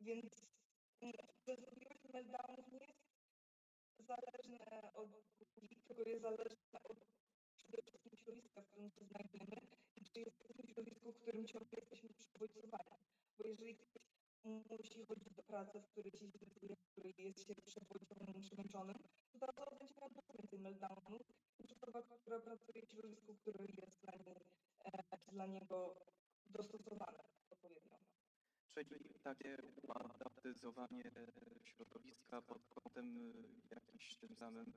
[0.00, 0.46] Więc
[1.44, 3.10] częstotliwość meltdownów nie jest
[3.98, 5.10] zależna od
[5.60, 6.98] ludzi, tylko jest zależna od
[7.56, 9.56] przede wszystkim środowiska, w którym się znajdujemy
[10.12, 12.96] czy jesteśmy środowisku, w którym ciągle jesteśmy przybodźcowani.
[13.38, 14.02] Bo jeżeli ktoś
[14.70, 18.96] musi chodzić do pracy, w której się źle w której jest się przewodnionym, przemęczonym,
[19.32, 21.22] to zaraz będzie miał dużo więcej meltdownów
[21.60, 24.36] niż osoba, która pracuje w środowisku, które jest dla, niej,
[24.84, 25.94] e, dla niego
[26.46, 27.18] dostosowane
[27.50, 27.98] odpowiednio.
[28.68, 34.72] Czyli takie uadaptyzowanie e, środowiska pod kątem e, jakichś tym samym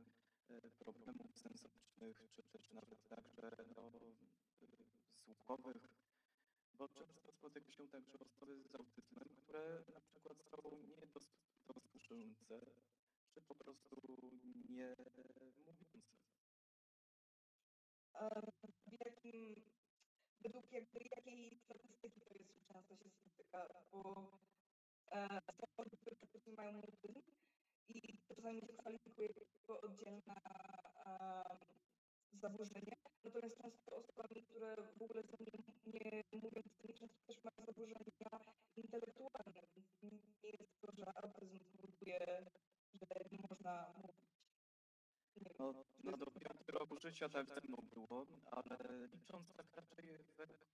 [0.50, 3.92] e, problemów sensorycznych, czy też nawet także no,
[5.46, 5.88] słuchowych,
[6.74, 10.58] bo często spotyka się także osoby z autyzmem, które na przykład są
[11.00, 12.60] niedosłyszące,
[13.34, 13.96] czy po prostu
[14.70, 16.00] nie mówiące.
[18.14, 18.30] E,
[18.88, 19.56] w jakim,
[20.40, 24.32] według jakby jakiej statystyki to jest często się spotyka, bo
[25.12, 27.22] są osoby, które mają autyzm
[27.90, 29.30] i czasami się kwalifikuje
[29.62, 30.36] jako oddzielne
[31.06, 31.44] e,
[32.34, 38.00] zaburzenie, natomiast często osobami, które w ogóle są nie, nie mówiącymi, często też mają zaburzenia
[38.76, 39.62] intelektualne,
[40.44, 42.46] nie jest to, że autyzm powoduje,
[42.94, 44.24] że nie można mówić.
[45.60, 45.74] No,
[46.04, 48.78] no do piątego roku życia tak ze mną było, ale
[49.08, 50.66] licząc tak raczej według,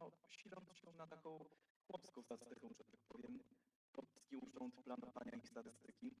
[0.00, 1.44] no, siląc się na taką
[1.86, 3.38] chłopską statystyką, że tak powiem,
[3.92, 6.14] Polski Urząd Planowania i Statystyki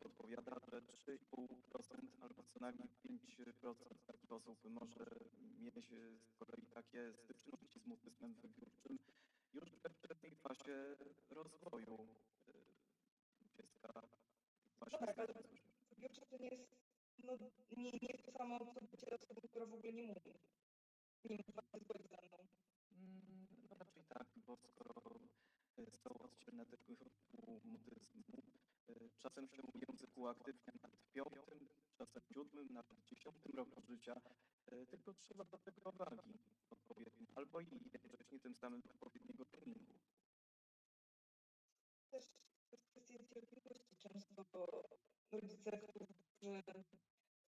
[0.00, 3.74] podpowiada, że 3,5% albo co najmniej 5%
[4.06, 5.06] takich osób może
[5.58, 8.98] mieć e, z kolei takie styczności z mutyzmem wybiórczym
[9.52, 10.96] już we wczesnej fazie
[11.30, 12.08] rozwoju
[12.48, 12.52] e,
[13.56, 14.02] dziecka
[14.78, 15.34] właśnie tak, ale.
[15.90, 16.76] Wybiórcze to nie jest,
[17.24, 17.32] no,
[17.76, 20.34] nie, nie jest to samo, co bycie osobą, która w ogóle nie mówi.
[21.24, 22.38] Nie się zgodzi ze mną.
[22.92, 24.94] Mm, No raczej tak, bo skoro
[26.02, 27.10] są oddzielne te typy
[27.64, 28.42] mutyzmu,
[29.18, 34.20] czasem się język uaktywnia nawet piątym, czasem siódmym, nawet dziesiątym roku życia,
[34.66, 36.38] e, tylko trzeba do tego wagi
[36.70, 39.94] odpowiedniej, albo i jednocześnie tym samym odpowiedniego treningu.
[42.10, 42.24] Też
[42.94, 43.96] kwestia cierpliwości.
[43.96, 44.66] Często
[45.32, 45.70] rodzice,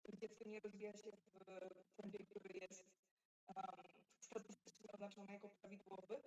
[0.03, 1.11] którzy dziecko nie rozwija się
[1.91, 2.85] w tempie, który jest
[3.47, 3.65] um,
[4.21, 6.23] statystycznie oznaczony jako prawidłowy,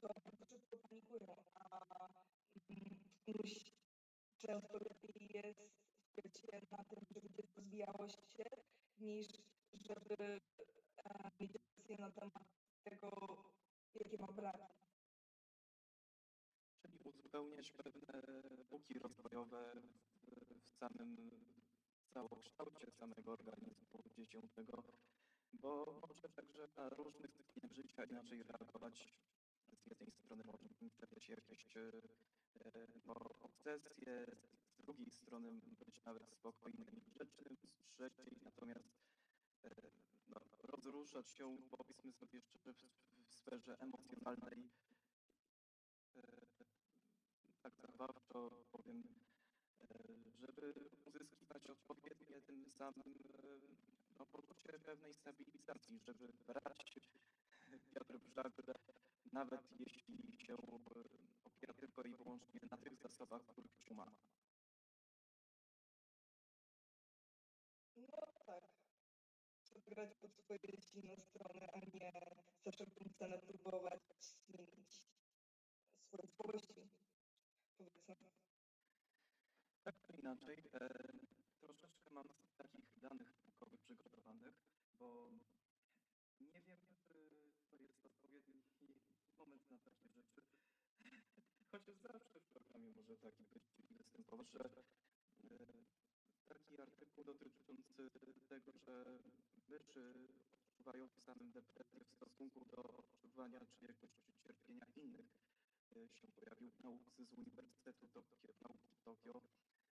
[0.00, 2.08] to bardzo szybko panikują, a
[2.70, 3.79] mm, iluś
[4.40, 8.44] często lepiej jest skupiać na tym, żeby dziecko rozwijało się,
[8.98, 9.26] niż
[9.72, 10.40] żeby
[10.96, 12.44] e, mieć decyzję na temat
[12.84, 13.10] tego,
[13.94, 14.74] jakie ma braki.
[16.82, 18.22] Czyli uzupełniać pewne
[18.70, 21.30] luki rozwojowe w, w samym
[22.14, 24.82] całokształcie samego organizmu dziecięcego,
[25.52, 29.14] bo może także na różnych stopniach życia inaczej reagować.
[29.72, 31.90] Z jednej strony może pojawiać jakieś e,
[33.06, 34.26] no, obsesje,
[34.68, 38.88] z drugiej strony być nawet spokojnym i grzecznym, z trzeciej natomiast
[39.64, 39.70] e,
[40.28, 42.82] no, rozruszać się, powiedzmy sobie jeszcze w,
[43.26, 44.70] w sferze emocjonalnej,
[46.16, 46.22] e,
[47.62, 49.02] tak zabawczo powiem,
[49.80, 49.86] e,
[50.40, 50.74] żeby
[51.04, 53.60] uzyskiwać odpowiednie tym samym e,
[54.18, 56.98] no, poczucie pewnej stabilizacji, żeby brać
[58.18, 58.74] w żagle,
[59.32, 61.29] nawet jeśli się e,
[61.60, 64.12] opiera tylko i wyłącznie na tych zasobach, których się ma.
[67.96, 68.06] No
[68.46, 68.64] tak.
[69.62, 72.12] Trzeba grać pod swoje silne strony, a nie
[72.64, 74.02] za wszelką cenę próbować
[74.46, 75.02] zmienić
[76.06, 76.90] swoje słabości,
[77.76, 78.16] powiedzmy.
[79.82, 80.88] Tak czy inaczej, e,
[81.60, 84.54] troszeczkę mam takich danych naukowych przygotowanych,
[84.98, 85.30] bo
[86.40, 87.14] nie wiem, czy
[87.70, 88.62] to jest odpowiedni
[89.38, 90.40] moment na takie rzeczy.
[91.72, 95.58] Chociaż zawsze w programie może taki być występował, że e,
[96.48, 98.10] taki artykuł dotyczący
[98.48, 99.18] tego, że
[99.68, 100.14] myszy
[100.64, 104.10] odczuwają samym depresję w stosunku do odczuwania czyjegoś
[104.42, 105.28] cierpienia innych
[105.96, 109.42] e, się pojawił naukowcy z Uniwersytetu Tokio, nauki Tokio.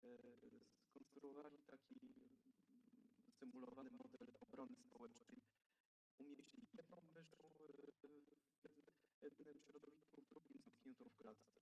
[0.03, 0.17] E,
[0.89, 1.99] Skonstruowali taki
[3.39, 5.41] symulowany model obrony społecznej.
[6.19, 7.35] Umieścili jedną mysz
[9.19, 11.60] w jednym środowisku, w drugim zamkniętą w klatce.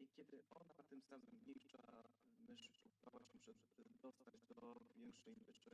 [0.00, 1.82] I kiedy ona, tym samym mniejsza
[2.48, 5.70] mysz, próbowała się przed- dostać do większej myszy,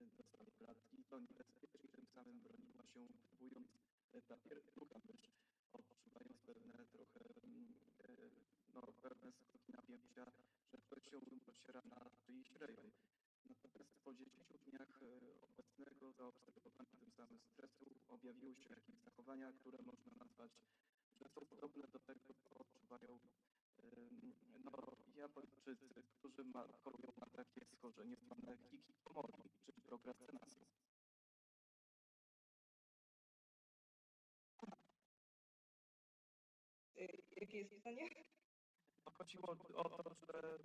[0.00, 3.68] e, do samej klatki, to niebezpiecznie tym samym broniła się, próbując
[4.12, 5.30] e, ta pier- druga mysz,
[5.72, 8.30] odczuwając pewne trochę, mm, e,
[8.74, 10.24] no, pewne skoki napięcia,
[10.72, 12.90] że ktoś się ociera na czyjś rejon.
[13.48, 19.78] Natomiast po 10 dniach e, obecnego zaobserwowania tym samym stresu objawiły się jakieś zachowania, które
[19.82, 20.52] można nazwać,
[21.20, 23.18] że są podobne do tego, co odczuwają
[24.64, 24.72] no,
[25.16, 25.76] Japończycy,
[26.18, 29.32] którzy ma, chorują na takie schorzenie zwane hikikomori,
[29.64, 30.66] czyli prokrastynacją.
[36.96, 38.08] Y, Jakie jest pytanie?
[39.18, 40.58] Chodziło o to, że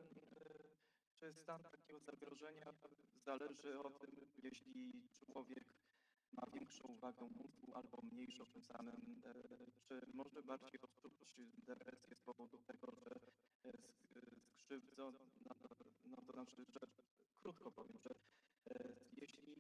[1.20, 2.74] czy stan takiego zagrożenia
[3.16, 5.64] zależy o tym, jeśli człowiek
[6.34, 9.34] ma większą wagę mózgu albo mniejszą tym samym, e,
[9.82, 13.12] czy może bardziej odczuwać depresję z powodu tego, że
[13.64, 16.80] e, sk- skrzywdzony, no to, znaczy, że
[17.42, 18.16] krótko powiem, że
[18.70, 19.56] e, jeśli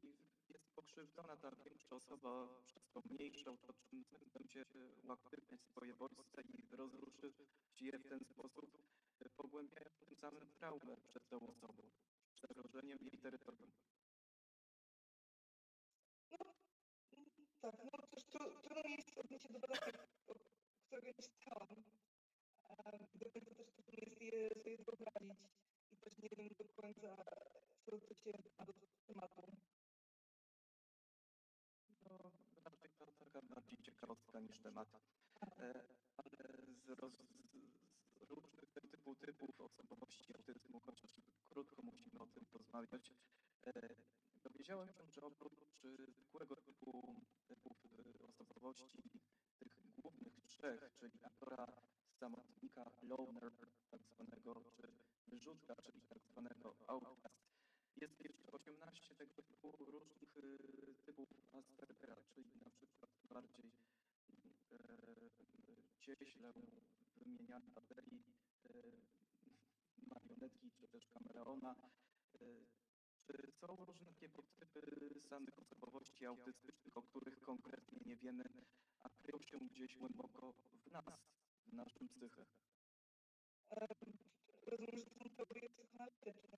[0.49, 4.65] jest pokrzywdzona ta większa osoba przez tą mniejszą, to czym będzie
[5.03, 7.35] uaktywniać swoje bodźce i rozruszyć
[7.81, 8.77] je w ten sposób,
[9.35, 11.83] pogłębiając tym samym traumę przed tą osobą,
[12.41, 13.71] zagrożeniem jej terytorium.
[17.61, 18.23] Tak, no też
[18.77, 20.03] tru, trudno mi jest odnieść się do badania,
[20.85, 21.83] którego nie czytałam.
[22.69, 25.39] E, Do końca też trudno jest je sobie wyobrazić
[25.91, 27.17] i też nie wiem do końca,
[27.85, 28.73] co to się ma do
[29.07, 29.41] tematu.
[32.05, 32.31] No,
[32.63, 34.89] raczej to taka bardziej ciekawostka niż temat.
[35.41, 35.73] E,
[36.17, 36.37] ale
[36.85, 37.13] z, roz,
[38.15, 41.15] z różnych tego typu typów osobowości autyzmu, chociaż
[41.49, 43.13] krótko musimy o tym porozmawiać,
[43.65, 43.71] e,
[44.43, 47.15] dowiedziałem się, że oprócz e, zwykłego typu
[47.47, 47.77] typów
[49.59, 51.67] tych głównych trzech, czyli aktora,
[52.19, 53.51] samotnika, loner,
[53.89, 54.87] tak zwanego, czy
[55.27, 57.47] wyrzutka, czyli tak zwanego outcast,
[57.95, 63.71] jest jeszcze 18 tego typu różnych e, typów Aspergera, czyli na przykład bardziej
[64.71, 64.77] e,
[65.99, 66.53] cieśle
[67.15, 68.23] wymieniane baterii
[68.65, 68.71] e,
[70.07, 71.75] marionetki, czy też kameleona.
[73.27, 74.81] Czy są różne takie podtypy
[75.29, 78.43] samych osobowości autystycznych, o których konkretnie nie wiemy,
[78.99, 81.05] a kryją się gdzieś głęboko w nas,
[81.65, 82.45] w naszym psyche?
[83.69, 84.17] Rozumiem,
[84.65, 86.57] że to są teorie psychoanalityczne.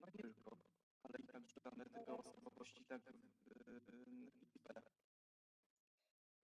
[0.00, 0.56] No nie tylko,
[1.02, 3.44] ale i także dane tego osobowości tak w,
[3.80, 4.04] w,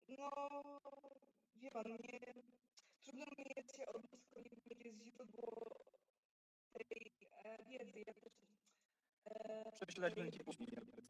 [0.08, 0.30] No,
[1.54, 2.20] wie pan, nie,
[3.02, 5.89] trudno mi jest się odnieść, nie jest źródło
[6.72, 7.12] tej
[7.44, 8.00] e, wiedzy.
[8.06, 8.32] Ja też,
[9.26, 11.02] e, Prześledźmy cię później, jakby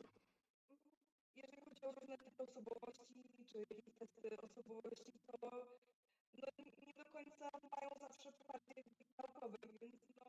[1.37, 6.47] jeżeli chodzi o różne typy osobowości, czy jakieś testy osobowości, to no,
[6.87, 8.75] nie do końca mają zawsze poparcie
[9.19, 10.25] naukowe, więc no,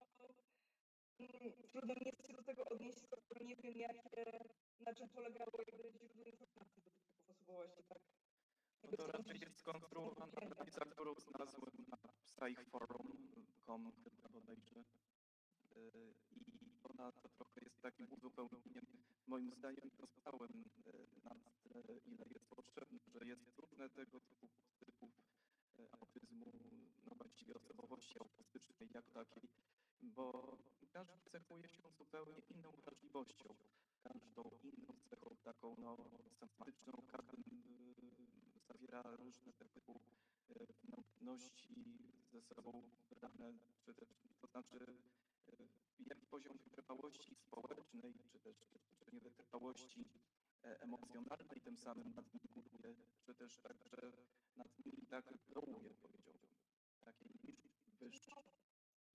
[1.20, 4.40] mm, trudno mi jest się do tego odnieść, skoro nie wiem, jakie,
[4.80, 8.00] na czym polegało jakby źródło informacji do tych typów osobowości, tak?
[8.84, 14.84] No to raczej jest skonstruowana tablica, którą znalazłem na psychforum.com chyba bodajże.
[15.76, 16.14] I
[16.84, 18.86] ona to trochę jest takim uzupełnieniem,
[19.28, 24.48] moim zdaniem, doskonałym yy, na tyle, ile jest potrzebne, że jest różne tego typu
[24.80, 25.10] typów
[25.78, 26.46] yy, autyzmu,
[27.06, 29.50] no właściwie osobowości autystycznej jak takiej,
[30.02, 30.58] bo
[30.92, 33.56] każdy cechuje się zupełnie inną wrażliwością,
[34.04, 35.98] każdą inną cechą taką no,
[36.40, 37.38] somatyczną, każdy
[38.68, 40.02] zawiera różne typu
[41.22, 41.76] umiejętności
[42.32, 43.54] ze sobą brane,
[43.86, 44.10] czy też,
[44.42, 44.80] to znaczy
[46.12, 48.58] jaki poziom wytrwałości społecznej, czy też
[49.00, 50.06] czy nie wytrwałości
[50.64, 52.96] e, emocjonalnej tym samym nad nimi buduje,
[53.26, 54.12] czy też także
[54.56, 56.52] nad nimi tak dołuje, powiedziałbym,
[57.06, 57.60] takiej niż
[58.00, 58.44] wyższej.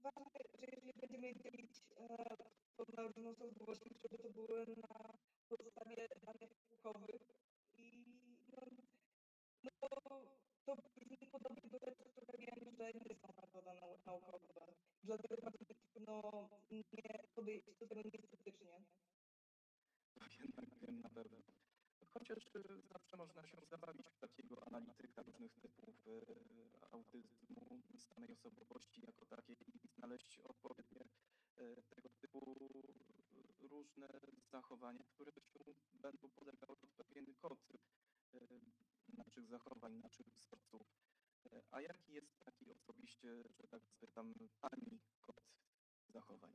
[0.00, 2.36] Ważne, że jeżeli będziemy dzielić e,
[2.76, 5.18] to na różne osobowości, żeby to były na
[5.48, 7.22] podstawie danych naukowych
[7.76, 8.06] i
[8.52, 8.60] no,
[9.64, 10.20] no,
[10.64, 14.66] to brzmi podobnie do rzeczy, które wiem, że nie są tak badane nau- naukowo.
[15.04, 16.84] Dlatego bardzo trudno nie
[17.34, 18.84] podejść do tego nieskrytycznie.
[20.38, 21.38] Jednak wiem na pewno.
[22.14, 26.22] Chociaż y, zawsze można się zabawić takiego analityka różnych typów y,
[26.90, 31.00] autyzmu, samej osobowości jako takiej i znaleźć odpowiednie
[31.58, 32.54] y, tego typu
[33.60, 34.08] różne
[34.50, 35.58] zachowania, które się
[35.94, 37.58] będą polegały w pewien kod
[39.08, 40.82] naszych zachowań, naszych wzorców.
[41.70, 45.46] A jaki jest taki osobiście, że tak spytam, Pani kod
[46.16, 46.52] zachowań?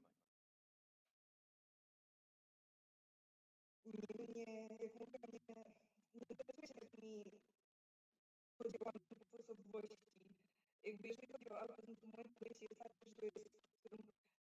[4.35, 5.55] Nie, jak mówię, nie,
[6.15, 7.23] nie interesuję się takimi
[8.57, 10.21] podziałami typów osobowości.
[10.83, 13.61] Jakby jeżeli chodzi o autyzm, to moje podejście jest takie, że jest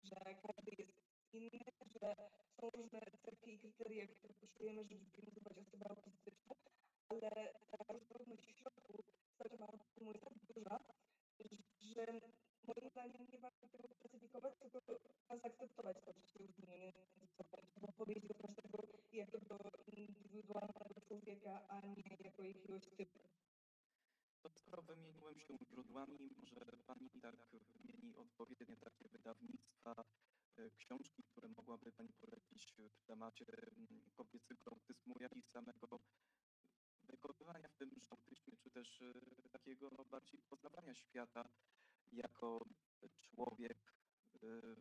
[0.02, 0.16] że
[0.46, 0.98] każdy jest
[1.32, 2.14] inny, że
[2.56, 6.54] są różne cechy i kryteria, które potrzebujemy, żeby zdiagnozować osobę autystyczną,
[7.08, 7.30] ale
[7.70, 9.04] ta różnorodność w środku
[9.34, 10.78] spektrum autyzmu jest tak duża,
[11.80, 12.06] że
[12.68, 17.92] moim zdaniem nie warto tego klasyfikować, tylko trzeba zaakceptować to, że się różnimy, nie trzeba
[17.92, 18.78] podejść do każdego
[19.12, 19.58] jako do
[19.96, 23.18] indywidualnego człowieka, a nie jako jakiegoś typu.
[24.42, 30.04] To skoro wymieniłem się źródłami, może Pani tak wymieni odpowiednie takie wydawnictwa,
[30.56, 36.00] e, książki, które mogłaby Pani polecić w temacie mm, kobiecego autyzmu, jak i samego
[37.08, 41.48] wykonywania w tym autyzmie, czy też e, takie takiego no, bardziej poznawania świata
[42.12, 42.64] jako
[43.20, 43.94] człowiek
[44.42, 44.76] w-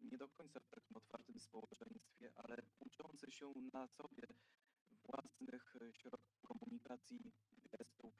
[0.00, 4.26] nie do końca w takim otwartym społeczeństwie, ale uczący się na sobie
[5.40, 7.32] własnych y, środków komunikacji,
[7.72, 8.14] gestów,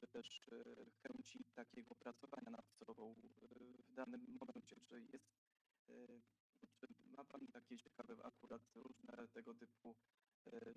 [0.00, 4.76] czy też y, chęci takiego pracowania nad sobą y, w danym momencie.
[4.88, 5.28] Czy jest,
[6.74, 6.86] czy
[7.16, 9.96] ma Pani takie ciekawe akurat różne tego typu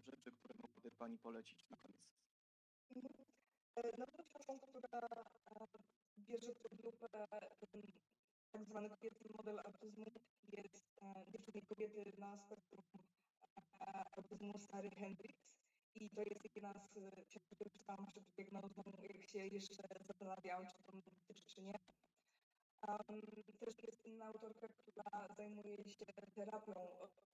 [0.05, 2.01] rzeczy, które mogłaby Pani polecić na koniec?
[3.75, 5.67] E, Nową książką, która e,
[6.17, 7.07] bierze pod lupę
[8.51, 10.05] tak zwany kobiecy model autyzmu
[10.47, 12.83] jest e, Dziewczyny kobiety na spektrum
[13.81, 15.56] e, autyzmu Sary Hendricks.
[15.99, 20.83] I to jest jedna z e, książek, czytałam przed diagnozą, jak się jeszcze zastanawiałam, czy
[20.83, 21.73] to dotyczy, czy nie.
[22.87, 23.21] Um,
[23.59, 27.25] też jest inna autorka, która zajmuje się terapią osób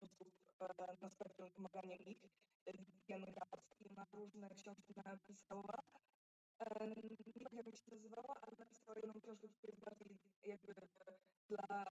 [0.61, 2.21] e, na spektrum, pomaganiem ich.
[2.65, 5.79] Vivian Raz i ona różne książki napisała.
[6.59, 6.89] Em,
[7.25, 10.73] Nie wiem, jak się nazywała, ale napisała jedną książkę, która jest bardziej jakby
[11.49, 11.85] dla,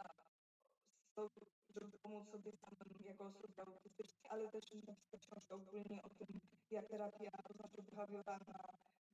[1.15, 1.31] so-
[1.69, 6.41] żeby pomóc sobie samym jako osobie autystycznej, ale też napisała książkę ogólnie o tym,
[6.73, 8.59] jak terapia poznawczo-behawioralna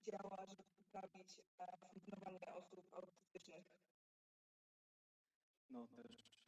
[0.06, 3.66] działa, żeby poprawić e, funkcjonowanie osób autystycznych.
[5.70, 6.44] No też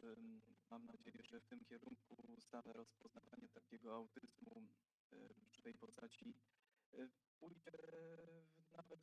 [0.70, 4.68] mam nadzieję, że w tym kierunku same rozpoznawanie takiego autyzmu
[5.11, 6.34] w żywej postaci
[6.94, 7.08] e,
[7.38, 7.70] pójdzie
[8.76, 9.00] nawet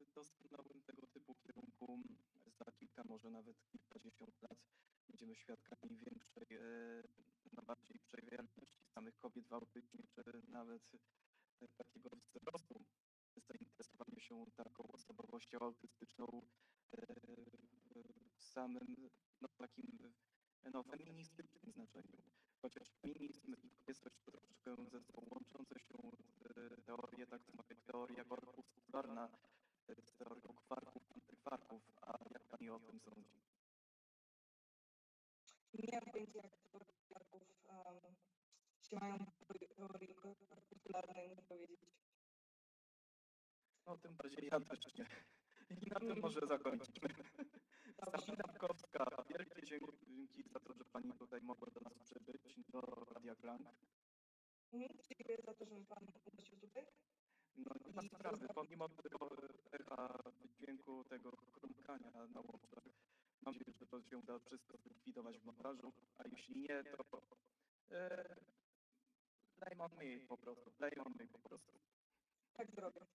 [0.00, 2.02] w doskonałym tego typu kierunku.
[2.46, 4.58] Za kilka, może nawet kilkadziesiąt lat
[5.08, 7.02] będziemy świadkami większej, e,
[7.52, 10.92] no bardziej przejawialności samych kobiet w autyzmie, czy nawet
[11.68, 12.84] takiego wzrostu
[13.36, 16.26] zainteresowania się taką osobowością autystyczną
[16.92, 20.12] e, w- w samym no, takim
[20.74, 22.22] no, feministycznym znaczeniu.
[22.62, 25.94] Chociaż feminizm kobiecość to troszeczkę ze sobą łączące się
[26.56, 29.28] e, teorie, tak samo jak teoria korpuskularna
[29.88, 33.40] e, z teorią kwarków, antykwarków, a jak Pani o tym sądzi?
[35.74, 36.50] Nie teorie
[37.08, 38.14] kwarków um,
[38.92, 39.18] mają
[40.68, 41.80] popularnej, nie powiedzieć.
[43.86, 45.06] No tym bardziej ja też nie.
[45.82, 47.08] I na tym może zakończymy.
[48.10, 53.34] Sabina Pkowska, wielkie dzięki za to, że Pani tutaj mogła do nas przybyć, do Radia
[53.34, 53.68] Klang.
[54.72, 56.86] Mhm, Dziękuję za to, że mnie Pan ugościł tutaj.
[57.56, 59.30] No ma sprawy, pomimo tego
[59.72, 62.84] echa dźwięku, tego chrumkania na łączach,
[63.42, 67.22] mam nadzieję, że to się uda wszystko zlikwidować w montażu, a jeśli nie, to
[67.90, 68.36] e,
[69.60, 71.72] blame on me po prostu, blame on me po prostu.
[72.52, 73.06] Tak zrobię.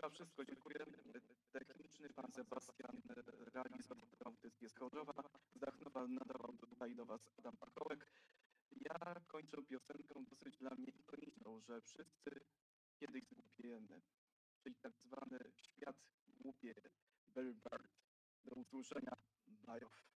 [0.00, 0.78] Za wszystko dziękuję.
[1.52, 3.22] Techniczny pan Sebastian e,
[3.54, 5.12] realizował audycję jest Chorzowa,
[5.54, 8.06] z Dachnowa nadawał tutaj do was Adam Pakołek.
[8.70, 12.30] Ja kończę piosenką dosyć dla mnie ikoniczną, że wszyscy
[13.00, 14.02] kiedyś zgłupiejemy,
[14.62, 15.96] czyli tak zwany świat
[16.28, 16.74] głupie
[17.34, 17.96] Bill Bird.
[18.44, 19.16] Do usłyszenia.
[19.46, 20.15] Bye off.